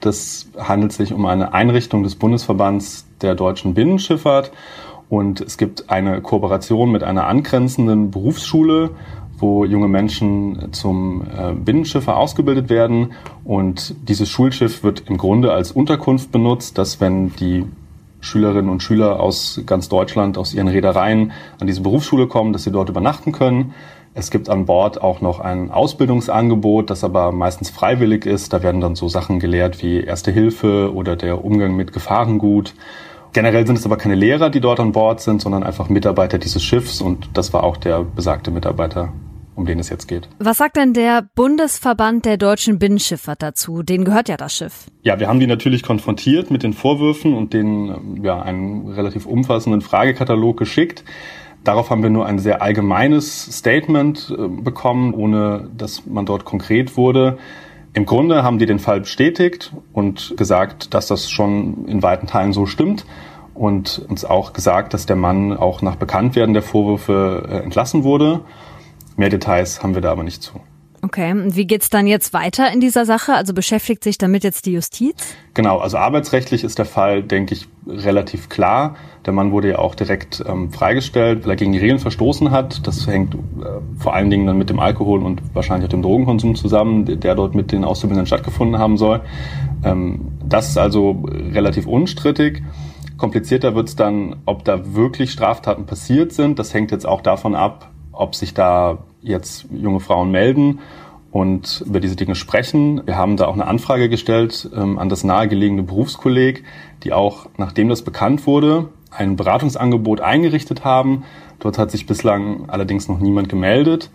Das 0.00 0.48
handelt 0.58 0.92
sich 0.92 1.12
um 1.12 1.26
eine 1.26 1.52
Einrichtung 1.52 2.02
des 2.02 2.14
Bundesverbands 2.14 3.06
der 3.20 3.34
deutschen 3.34 3.74
Binnenschifffahrt. 3.74 4.52
Und 5.08 5.40
es 5.40 5.56
gibt 5.56 5.88
eine 5.88 6.20
Kooperation 6.20 6.90
mit 6.90 7.02
einer 7.02 7.26
angrenzenden 7.26 8.10
Berufsschule 8.10 8.90
wo 9.38 9.64
junge 9.64 9.88
Menschen 9.88 10.72
zum 10.72 11.22
äh, 11.22 11.52
Binnenschiffer 11.52 12.16
ausgebildet 12.16 12.68
werden. 12.68 13.12
Und 13.44 13.94
dieses 14.08 14.28
Schulschiff 14.28 14.82
wird 14.82 15.04
im 15.08 15.18
Grunde 15.18 15.52
als 15.52 15.72
Unterkunft 15.72 16.32
benutzt, 16.32 16.78
dass 16.78 17.00
wenn 17.00 17.34
die 17.36 17.64
Schülerinnen 18.20 18.70
und 18.70 18.82
Schüler 18.82 19.20
aus 19.20 19.60
ganz 19.66 19.88
Deutschland, 19.88 20.38
aus 20.38 20.54
ihren 20.54 20.68
Reedereien 20.68 21.32
an 21.60 21.66
diese 21.66 21.82
Berufsschule 21.82 22.26
kommen, 22.26 22.52
dass 22.52 22.64
sie 22.64 22.72
dort 22.72 22.88
übernachten 22.88 23.32
können. 23.32 23.74
Es 24.14 24.30
gibt 24.30 24.48
an 24.48 24.64
Bord 24.64 25.02
auch 25.02 25.20
noch 25.20 25.40
ein 25.40 25.70
Ausbildungsangebot, 25.70 26.88
das 26.88 27.04
aber 27.04 27.32
meistens 27.32 27.68
freiwillig 27.68 28.24
ist. 28.24 28.52
Da 28.52 28.62
werden 28.62 28.80
dann 28.80 28.94
so 28.94 29.08
Sachen 29.08 29.40
gelehrt 29.40 29.82
wie 29.82 30.00
Erste 30.00 30.30
Hilfe 30.30 30.92
oder 30.94 31.16
der 31.16 31.44
Umgang 31.44 31.76
mit 31.76 31.92
Gefahrengut. 31.92 32.74
Generell 33.36 33.66
sind 33.66 33.76
es 33.76 33.84
aber 33.84 33.98
keine 33.98 34.14
Lehrer, 34.14 34.48
die 34.48 34.60
dort 34.60 34.80
an 34.80 34.92
Bord 34.92 35.20
sind, 35.20 35.42
sondern 35.42 35.62
einfach 35.62 35.90
Mitarbeiter 35.90 36.38
dieses 36.38 36.64
Schiffs 36.64 37.02
und 37.02 37.28
das 37.34 37.52
war 37.52 37.64
auch 37.64 37.76
der 37.76 38.02
besagte 38.02 38.50
Mitarbeiter, 38.50 39.12
um 39.54 39.66
den 39.66 39.78
es 39.78 39.90
jetzt 39.90 40.06
geht. 40.08 40.26
Was 40.38 40.56
sagt 40.56 40.78
denn 40.78 40.94
der 40.94 41.28
Bundesverband 41.34 42.24
der 42.24 42.38
deutschen 42.38 42.78
Binnenschifffahrt 42.78 43.42
dazu? 43.42 43.82
Den 43.82 44.06
gehört 44.06 44.30
ja 44.30 44.38
das 44.38 44.56
Schiff. 44.56 44.86
Ja, 45.02 45.20
wir 45.20 45.28
haben 45.28 45.38
die 45.38 45.46
natürlich 45.46 45.82
konfrontiert 45.82 46.50
mit 46.50 46.62
den 46.62 46.72
Vorwürfen 46.72 47.34
und 47.34 47.52
denen 47.52 48.22
ja 48.24 48.40
einen 48.40 48.88
relativ 48.88 49.26
umfassenden 49.26 49.82
Fragekatalog 49.82 50.56
geschickt. 50.56 51.04
Darauf 51.62 51.90
haben 51.90 52.02
wir 52.02 52.08
nur 52.08 52.24
ein 52.24 52.38
sehr 52.38 52.62
allgemeines 52.62 53.54
Statement 53.58 54.34
äh, 54.34 54.48
bekommen, 54.48 55.12
ohne 55.12 55.68
dass 55.76 56.06
man 56.06 56.24
dort 56.24 56.46
konkret 56.46 56.96
wurde. 56.96 57.36
Im 57.96 58.04
Grunde 58.04 58.42
haben 58.42 58.58
die 58.58 58.66
den 58.66 58.78
Fall 58.78 59.00
bestätigt 59.00 59.72
und 59.94 60.34
gesagt, 60.36 60.92
dass 60.92 61.06
das 61.06 61.30
schon 61.30 61.86
in 61.86 62.02
weiten 62.02 62.26
Teilen 62.26 62.52
so 62.52 62.66
stimmt 62.66 63.06
und 63.54 64.04
uns 64.10 64.26
auch 64.26 64.52
gesagt, 64.52 64.92
dass 64.92 65.06
der 65.06 65.16
Mann 65.16 65.56
auch 65.56 65.80
nach 65.80 65.96
Bekanntwerden 65.96 66.52
der 66.52 66.62
Vorwürfe 66.62 67.48
äh, 67.48 67.64
entlassen 67.64 68.04
wurde. 68.04 68.40
Mehr 69.16 69.30
Details 69.30 69.82
haben 69.82 69.94
wir 69.94 70.02
da 70.02 70.12
aber 70.12 70.24
nicht 70.24 70.42
zu. 70.42 70.60
Okay, 71.02 71.30
und 71.30 71.56
wie 71.56 71.66
geht's 71.66 71.90
dann 71.90 72.06
jetzt 72.06 72.32
weiter 72.32 72.72
in 72.72 72.80
dieser 72.80 73.04
Sache? 73.04 73.34
Also 73.34 73.52
beschäftigt 73.52 74.02
sich 74.02 74.18
damit 74.18 74.44
jetzt 74.44 74.66
die 74.66 74.72
Justiz? 74.72 75.36
Genau, 75.54 75.78
also 75.78 75.98
arbeitsrechtlich 75.98 76.64
ist 76.64 76.78
der 76.78 76.86
Fall, 76.86 77.22
denke 77.22 77.54
ich, 77.54 77.68
relativ 77.86 78.48
klar. 78.48 78.96
Der 79.26 79.32
Mann 79.32 79.52
wurde 79.52 79.70
ja 79.70 79.78
auch 79.78 79.94
direkt 79.94 80.42
ähm, 80.46 80.70
freigestellt, 80.70 81.44
weil 81.44 81.50
er 81.50 81.56
gegen 81.56 81.72
die 81.72 81.78
Regeln 81.78 81.98
verstoßen 81.98 82.50
hat. 82.50 82.86
Das 82.86 83.06
hängt 83.06 83.34
äh, 83.34 83.38
vor 83.98 84.14
allen 84.14 84.30
Dingen 84.30 84.46
dann 84.46 84.58
mit 84.58 84.70
dem 84.70 84.80
Alkohol 84.80 85.22
und 85.22 85.42
wahrscheinlich 85.54 85.86
auch 85.86 85.90
dem 85.90 86.02
Drogenkonsum 86.02 86.54
zusammen, 86.54 87.20
der 87.20 87.34
dort 87.34 87.54
mit 87.54 87.72
den 87.72 87.84
Auszubildenden 87.84 88.26
stattgefunden 88.26 88.78
haben 88.78 88.96
soll. 88.96 89.20
Ähm, 89.84 90.32
das 90.44 90.70
ist 90.70 90.78
also 90.78 91.24
relativ 91.52 91.86
unstrittig. 91.86 92.62
Komplizierter 93.16 93.74
wird's 93.74 93.96
dann, 93.96 94.36
ob 94.44 94.64
da 94.64 94.94
wirklich 94.94 95.30
Straftaten 95.30 95.86
passiert 95.86 96.32
sind. 96.32 96.58
Das 96.58 96.74
hängt 96.74 96.90
jetzt 96.90 97.06
auch 97.06 97.22
davon 97.22 97.54
ab, 97.54 97.90
ob 98.12 98.34
sich 98.34 98.52
da 98.52 98.98
jetzt 99.26 99.66
junge 99.70 100.00
Frauen 100.00 100.30
melden 100.30 100.80
und 101.32 101.84
über 101.86 102.00
diese 102.00 102.16
Dinge 102.16 102.34
sprechen. 102.34 103.02
Wir 103.04 103.16
haben 103.16 103.36
da 103.36 103.46
auch 103.46 103.54
eine 103.54 103.66
Anfrage 103.66 104.08
gestellt 104.08 104.70
ähm, 104.74 104.98
an 104.98 105.08
das 105.08 105.24
nahegelegene 105.24 105.82
Berufskolleg, 105.82 106.64
die 107.02 107.12
auch, 107.12 107.46
nachdem 107.58 107.88
das 107.88 108.02
bekannt 108.02 108.46
wurde, 108.46 108.88
ein 109.10 109.36
Beratungsangebot 109.36 110.20
eingerichtet 110.20 110.84
haben. 110.84 111.24
Dort 111.58 111.78
hat 111.78 111.90
sich 111.90 112.06
bislang 112.06 112.68
allerdings 112.68 113.08
noch 113.08 113.18
niemand 113.18 113.48
gemeldet. 113.48 114.10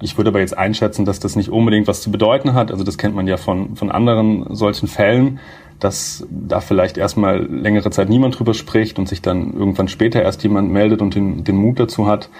Ich 0.00 0.16
würde 0.16 0.30
aber 0.30 0.40
jetzt 0.40 0.56
einschätzen, 0.56 1.04
dass 1.04 1.18
das 1.18 1.34
nicht 1.36 1.48
unbedingt 1.48 1.88
was 1.88 2.02
zu 2.02 2.10
bedeuten 2.10 2.54
hat. 2.54 2.70
Also 2.70 2.84
das 2.84 2.98
kennt 2.98 3.16
man 3.16 3.26
ja 3.26 3.36
von, 3.36 3.74
von 3.74 3.90
anderen 3.90 4.54
solchen 4.54 4.86
Fällen, 4.86 5.40
dass 5.80 6.26
da 6.30 6.60
vielleicht 6.60 6.98
erstmal 6.98 7.44
längere 7.44 7.90
Zeit 7.90 8.08
niemand 8.08 8.38
drüber 8.38 8.54
spricht 8.54 8.98
und 8.98 9.08
sich 9.08 9.22
dann 9.22 9.52
irgendwann 9.54 9.88
später 9.88 10.22
erst 10.22 10.42
jemand 10.42 10.70
meldet 10.70 11.02
und 11.02 11.14
den, 11.14 11.44
den 11.44 11.56
Mut 11.56 11.80
dazu 11.80 12.06
hat. 12.06 12.30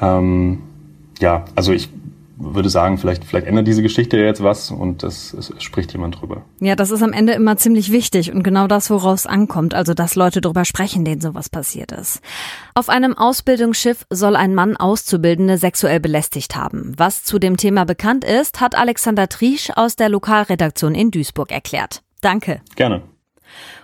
Ähm, 0.00 0.58
ja, 1.20 1.44
also 1.54 1.72
ich 1.72 1.88
würde 2.40 2.70
sagen, 2.70 2.98
vielleicht, 2.98 3.24
vielleicht 3.24 3.46
ändert 3.46 3.66
diese 3.66 3.82
Geschichte 3.82 4.16
jetzt 4.16 4.42
was 4.42 4.70
und 4.70 5.02
es, 5.02 5.34
es 5.34 5.52
spricht 5.62 5.92
jemand 5.92 6.20
drüber. 6.20 6.42
Ja, 6.60 6.76
das 6.76 6.90
ist 6.90 7.02
am 7.02 7.12
Ende 7.12 7.32
immer 7.32 7.56
ziemlich 7.56 7.90
wichtig 7.90 8.32
und 8.32 8.44
genau 8.44 8.68
das, 8.68 8.90
woraus 8.90 9.26
ankommt, 9.26 9.74
also 9.74 9.92
dass 9.92 10.14
Leute 10.14 10.40
drüber 10.40 10.64
sprechen, 10.64 11.04
denen 11.04 11.20
sowas 11.20 11.48
passiert 11.48 11.90
ist. 11.90 12.20
Auf 12.74 12.88
einem 12.88 13.16
Ausbildungsschiff 13.16 14.06
soll 14.10 14.36
ein 14.36 14.54
Mann 14.54 14.76
Auszubildende 14.76 15.58
sexuell 15.58 15.98
belästigt 15.98 16.54
haben. 16.54 16.94
Was 16.96 17.24
zu 17.24 17.38
dem 17.38 17.56
Thema 17.56 17.84
bekannt 17.84 18.24
ist, 18.24 18.60
hat 18.60 18.76
Alexander 18.76 19.28
Triesch 19.28 19.70
aus 19.74 19.96
der 19.96 20.08
Lokalredaktion 20.08 20.94
in 20.94 21.10
Duisburg 21.10 21.50
erklärt. 21.50 22.02
Danke. 22.20 22.60
Gerne. 22.76 23.02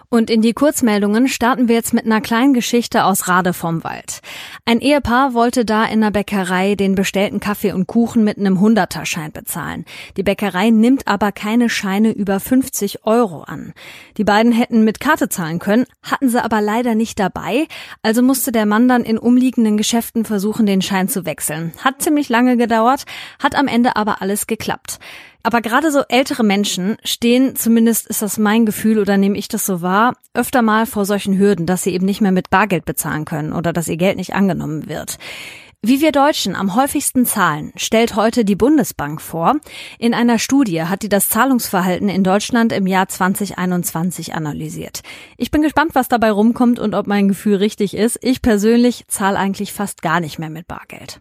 Und 0.09 0.31
in 0.31 0.43
die 0.43 0.53
Kurzmeldungen 0.53 1.29
starten 1.29 1.69
wir 1.69 1.75
jetzt 1.75 1.95
mit 1.95 2.05
einer 2.05 2.21
kleinen 2.21 2.55
Geschichte 2.55 3.05
aus 3.05 3.29
Rade 3.29 3.53
vom 3.53 3.85
Wald. 3.85 4.21
Ein 4.65 4.81
Ehepaar 4.81 5.35
wollte 5.35 5.65
da 5.65 5.85
in 5.85 6.01
der 6.01 6.11
Bäckerei 6.11 6.75
den 6.75 6.95
bestellten 6.95 7.41
Kaffee 7.41 7.73
und 7.73 7.87
Kuchen 7.87 8.25
mit 8.25 8.39
einem 8.39 8.61
Hunderterschein 8.61 9.33
bezahlen. 9.33 9.85
Die 10.17 10.23
Bäckerei 10.23 10.71
nimmt 10.71 11.09
aber 11.09 11.33
keine 11.33 11.69
Scheine 11.69 12.13
über 12.13 12.41
50 12.41 13.05
Euro 13.05 13.43
an. 13.43 13.73
Die 14.17 14.25
beiden 14.25 14.53
hätten 14.53 14.85
mit 14.85 15.01
Karte 15.01 15.29
zahlen 15.29 15.59
können, 15.59 15.87
hatten 16.03 16.29
sie 16.29 16.43
aber 16.43 16.61
leider 16.61 16.95
nicht 16.95 17.19
dabei, 17.19 17.67
also 18.03 18.23
musste 18.23 18.53
der 18.53 18.67
Mann 18.67 18.89
dann 18.89 19.05
in 19.05 19.19
umliegenden 19.19 19.77
Geschäften 19.77 20.25
versuchen, 20.25 20.67
den 20.67 20.83
Schein 20.83 21.09
zu 21.09 21.25
wechseln. 21.27 21.73
Hat 21.83 22.03
ziemlich 22.03 22.29
lange 22.29 22.57
gedauert, 22.57 23.05
hat 23.43 23.55
am 23.55 23.69
Ende 23.69 23.97
aber 23.97 24.23
alles 24.23 24.47
geklappt. 24.47 24.99
Aber 25.45 25.61
gerade 25.61 25.93
so 25.93 26.01
ältere 26.09 26.43
Menschen 26.43 26.97
stehen, 27.05 27.55
zumindest 27.55 28.07
ist 28.07 28.23
das 28.23 28.39
mein 28.39 28.65
Gefühl 28.65 28.99
oder 28.99 29.19
nehme 29.19 29.37
ich 29.37 29.47
das 29.47 29.67
so 29.67 29.83
wahr, 29.83 30.17
öfter 30.33 30.63
mal 30.63 30.87
vor 30.87 31.05
solchen 31.05 31.39
Hürden, 31.39 31.67
dass 31.67 31.83
sie 31.83 31.93
eben 31.93 32.07
nicht 32.07 32.23
mehr 32.23 32.33
mit 32.33 32.49
Bargeld 32.49 32.87
bezahlen 32.87 33.27
können 33.27 33.53
oder 33.53 33.75
dass 33.75 33.89
ihr 33.89 33.99
Geld 33.99 34.17
nicht 34.17 34.35
angenommen 34.35 34.89
wird. 34.89 35.19
Wie 35.83 36.01
wir 36.01 36.13
Deutschen 36.13 36.57
am 36.57 36.75
häufigsten 36.77 37.27
zahlen, 37.27 37.71
stellt 37.77 38.17
heute 38.17 38.47
die 38.47 38.57
Bundesbank 38.57 39.21
vor. 39.21 39.57
In 39.99 40.15
einer 40.15 40.39
Studie 40.39 40.85
hat 40.85 41.03
die 41.03 41.11
das 41.11 41.29
Zahlungsverhalten 41.29 42.09
in 42.09 42.25
Deutschland 42.25 42.73
im 42.73 42.87
Jahr 42.87 43.07
2021 43.07 44.35
analysiert. 44.35 45.03
Ich 45.37 45.51
bin 45.51 45.61
gespannt, 45.61 45.91
was 45.95 46.09
dabei 46.09 46.31
rumkommt 46.31 46.79
und 46.79 46.95
ob 46.95 47.07
mein 47.07 47.29
Gefühl 47.29 47.57
richtig 47.57 47.95
ist. 47.95 48.19
Ich 48.23 48.41
persönlich 48.41 49.05
zahle 49.09 49.39
eigentlich 49.39 49.75
fast 49.75 50.01
gar 50.01 50.21
nicht 50.21 50.39
mehr 50.39 50.49
mit 50.49 50.67
Bargeld. 50.67 51.21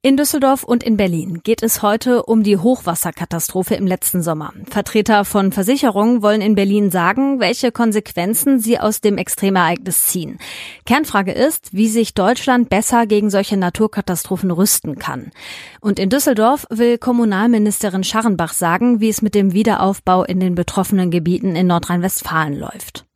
In 0.00 0.16
Düsseldorf 0.16 0.62
und 0.62 0.84
in 0.84 0.96
Berlin 0.96 1.40
geht 1.42 1.60
es 1.60 1.82
heute 1.82 2.22
um 2.22 2.44
die 2.44 2.56
Hochwasserkatastrophe 2.56 3.74
im 3.74 3.84
letzten 3.84 4.22
Sommer. 4.22 4.52
Vertreter 4.70 5.24
von 5.24 5.50
Versicherungen 5.50 6.22
wollen 6.22 6.40
in 6.40 6.54
Berlin 6.54 6.92
sagen, 6.92 7.40
welche 7.40 7.72
Konsequenzen 7.72 8.60
sie 8.60 8.78
aus 8.78 9.00
dem 9.00 9.18
Extremereignis 9.18 10.06
ziehen. 10.06 10.38
Kernfrage 10.86 11.32
ist, 11.32 11.74
wie 11.74 11.88
sich 11.88 12.14
Deutschland 12.14 12.68
besser 12.68 13.08
gegen 13.08 13.28
solche 13.28 13.56
Naturkatastrophen 13.56 14.52
rüsten 14.52 15.00
kann. 15.00 15.32
Und 15.80 15.98
in 15.98 16.10
Düsseldorf 16.10 16.64
will 16.70 16.96
Kommunalministerin 16.96 18.04
Scharrenbach 18.04 18.52
sagen, 18.52 19.00
wie 19.00 19.08
es 19.08 19.20
mit 19.20 19.34
dem 19.34 19.52
Wiederaufbau 19.52 20.22
in 20.22 20.38
den 20.38 20.54
betroffenen 20.54 21.10
Gebieten 21.10 21.56
in 21.56 21.66
Nordrhein-Westfalen 21.66 22.56
läuft. 22.56 23.07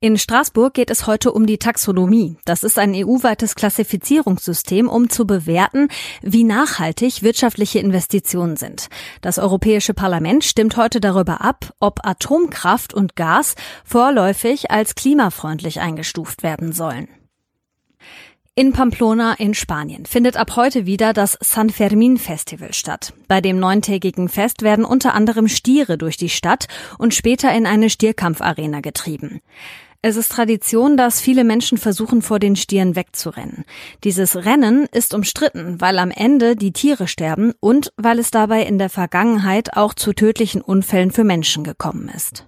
In 0.00 0.18
Straßburg 0.18 0.74
geht 0.74 0.90
es 0.90 1.06
heute 1.06 1.32
um 1.32 1.46
die 1.46 1.58
Taxonomie. 1.58 2.36
Das 2.44 2.62
ist 2.62 2.78
ein 2.78 2.94
EU-weites 2.94 3.54
Klassifizierungssystem, 3.54 4.88
um 4.88 5.10
zu 5.10 5.26
bewerten, 5.26 5.88
wie 6.22 6.44
nachhaltig 6.44 7.22
wirtschaftliche 7.22 7.78
Investitionen 7.78 8.56
sind. 8.56 8.88
Das 9.20 9.38
Europäische 9.38 9.94
Parlament 9.94 10.44
stimmt 10.44 10.76
heute 10.76 11.00
darüber 11.00 11.40
ab, 11.40 11.72
ob 11.80 12.06
Atomkraft 12.06 12.94
und 12.94 13.16
Gas 13.16 13.54
vorläufig 13.84 14.70
als 14.70 14.94
klimafreundlich 14.94 15.80
eingestuft 15.80 16.42
werden 16.42 16.72
sollen. 16.72 17.08
In 18.54 18.74
Pamplona 18.74 19.32
in 19.38 19.54
Spanien 19.54 20.04
findet 20.04 20.36
ab 20.36 20.56
heute 20.56 20.84
wieder 20.84 21.14
das 21.14 21.38
San 21.40 21.70
Fermin 21.70 22.18
Festival 22.18 22.74
statt. 22.74 23.14
Bei 23.26 23.40
dem 23.40 23.58
neuntägigen 23.58 24.28
Fest 24.28 24.60
werden 24.60 24.84
unter 24.84 25.14
anderem 25.14 25.48
Stiere 25.48 25.96
durch 25.96 26.18
die 26.18 26.28
Stadt 26.28 26.68
und 26.98 27.14
später 27.14 27.50
in 27.54 27.64
eine 27.64 27.88
Stierkampfarena 27.88 28.80
getrieben. 28.80 29.40
Es 30.02 30.16
ist 30.16 30.32
Tradition, 30.32 30.98
dass 30.98 31.18
viele 31.18 31.44
Menschen 31.44 31.78
versuchen, 31.78 32.20
vor 32.20 32.38
den 32.38 32.54
Stieren 32.54 32.94
wegzurennen. 32.94 33.64
Dieses 34.04 34.44
Rennen 34.44 34.86
ist 34.92 35.14
umstritten, 35.14 35.80
weil 35.80 35.98
am 35.98 36.10
Ende 36.10 36.54
die 36.54 36.74
Tiere 36.74 37.08
sterben 37.08 37.54
und 37.58 37.94
weil 37.96 38.18
es 38.18 38.30
dabei 38.30 38.64
in 38.64 38.76
der 38.76 38.90
Vergangenheit 38.90 39.78
auch 39.78 39.94
zu 39.94 40.12
tödlichen 40.12 40.60
Unfällen 40.60 41.10
für 41.10 41.24
Menschen 41.24 41.64
gekommen 41.64 42.10
ist. 42.14 42.44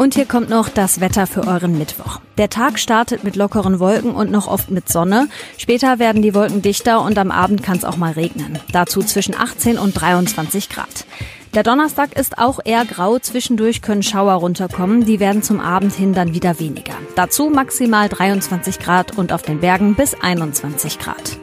Und 0.00 0.14
hier 0.14 0.24
kommt 0.24 0.48
noch 0.48 0.70
das 0.70 1.02
Wetter 1.02 1.26
für 1.26 1.46
euren 1.46 1.76
Mittwoch. 1.76 2.20
Der 2.38 2.48
Tag 2.48 2.78
startet 2.78 3.22
mit 3.22 3.36
lockeren 3.36 3.80
Wolken 3.80 4.12
und 4.12 4.30
noch 4.30 4.46
oft 4.46 4.70
mit 4.70 4.88
Sonne. 4.88 5.28
Später 5.58 5.98
werden 5.98 6.22
die 6.22 6.32
Wolken 6.32 6.62
dichter 6.62 7.02
und 7.02 7.18
am 7.18 7.30
Abend 7.30 7.62
kann 7.62 7.76
es 7.76 7.84
auch 7.84 7.98
mal 7.98 8.12
regnen. 8.12 8.58
Dazu 8.72 9.02
zwischen 9.02 9.34
18 9.34 9.76
und 9.78 9.92
23 9.92 10.70
Grad. 10.70 11.04
Der 11.52 11.64
Donnerstag 11.64 12.18
ist 12.18 12.38
auch 12.38 12.60
eher 12.64 12.86
grau, 12.86 13.18
zwischendurch 13.18 13.82
können 13.82 14.02
Schauer 14.02 14.32
runterkommen, 14.32 15.04
die 15.04 15.20
werden 15.20 15.42
zum 15.42 15.60
Abend 15.60 15.92
hin 15.92 16.14
dann 16.14 16.32
wieder 16.32 16.58
weniger. 16.58 16.94
Dazu 17.14 17.50
maximal 17.50 18.08
23 18.08 18.78
Grad 18.78 19.18
und 19.18 19.34
auf 19.34 19.42
den 19.42 19.60
Bergen 19.60 19.96
bis 19.96 20.14
21 20.14 20.98
Grad. 20.98 21.36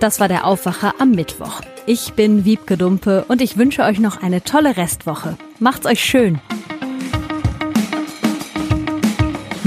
Das 0.00 0.18
war 0.18 0.28
der 0.28 0.46
Aufwacher 0.46 0.94
am 0.98 1.10
Mittwoch. 1.10 1.60
Ich 1.84 2.14
bin 2.14 2.46
Wiebke 2.46 2.78
Dumpe 2.78 3.26
und 3.28 3.42
ich 3.42 3.58
wünsche 3.58 3.82
euch 3.82 3.98
noch 3.98 4.22
eine 4.22 4.44
tolle 4.44 4.78
Restwoche. 4.78 5.36
Macht's 5.58 5.84
euch 5.84 6.02
schön! 6.02 6.40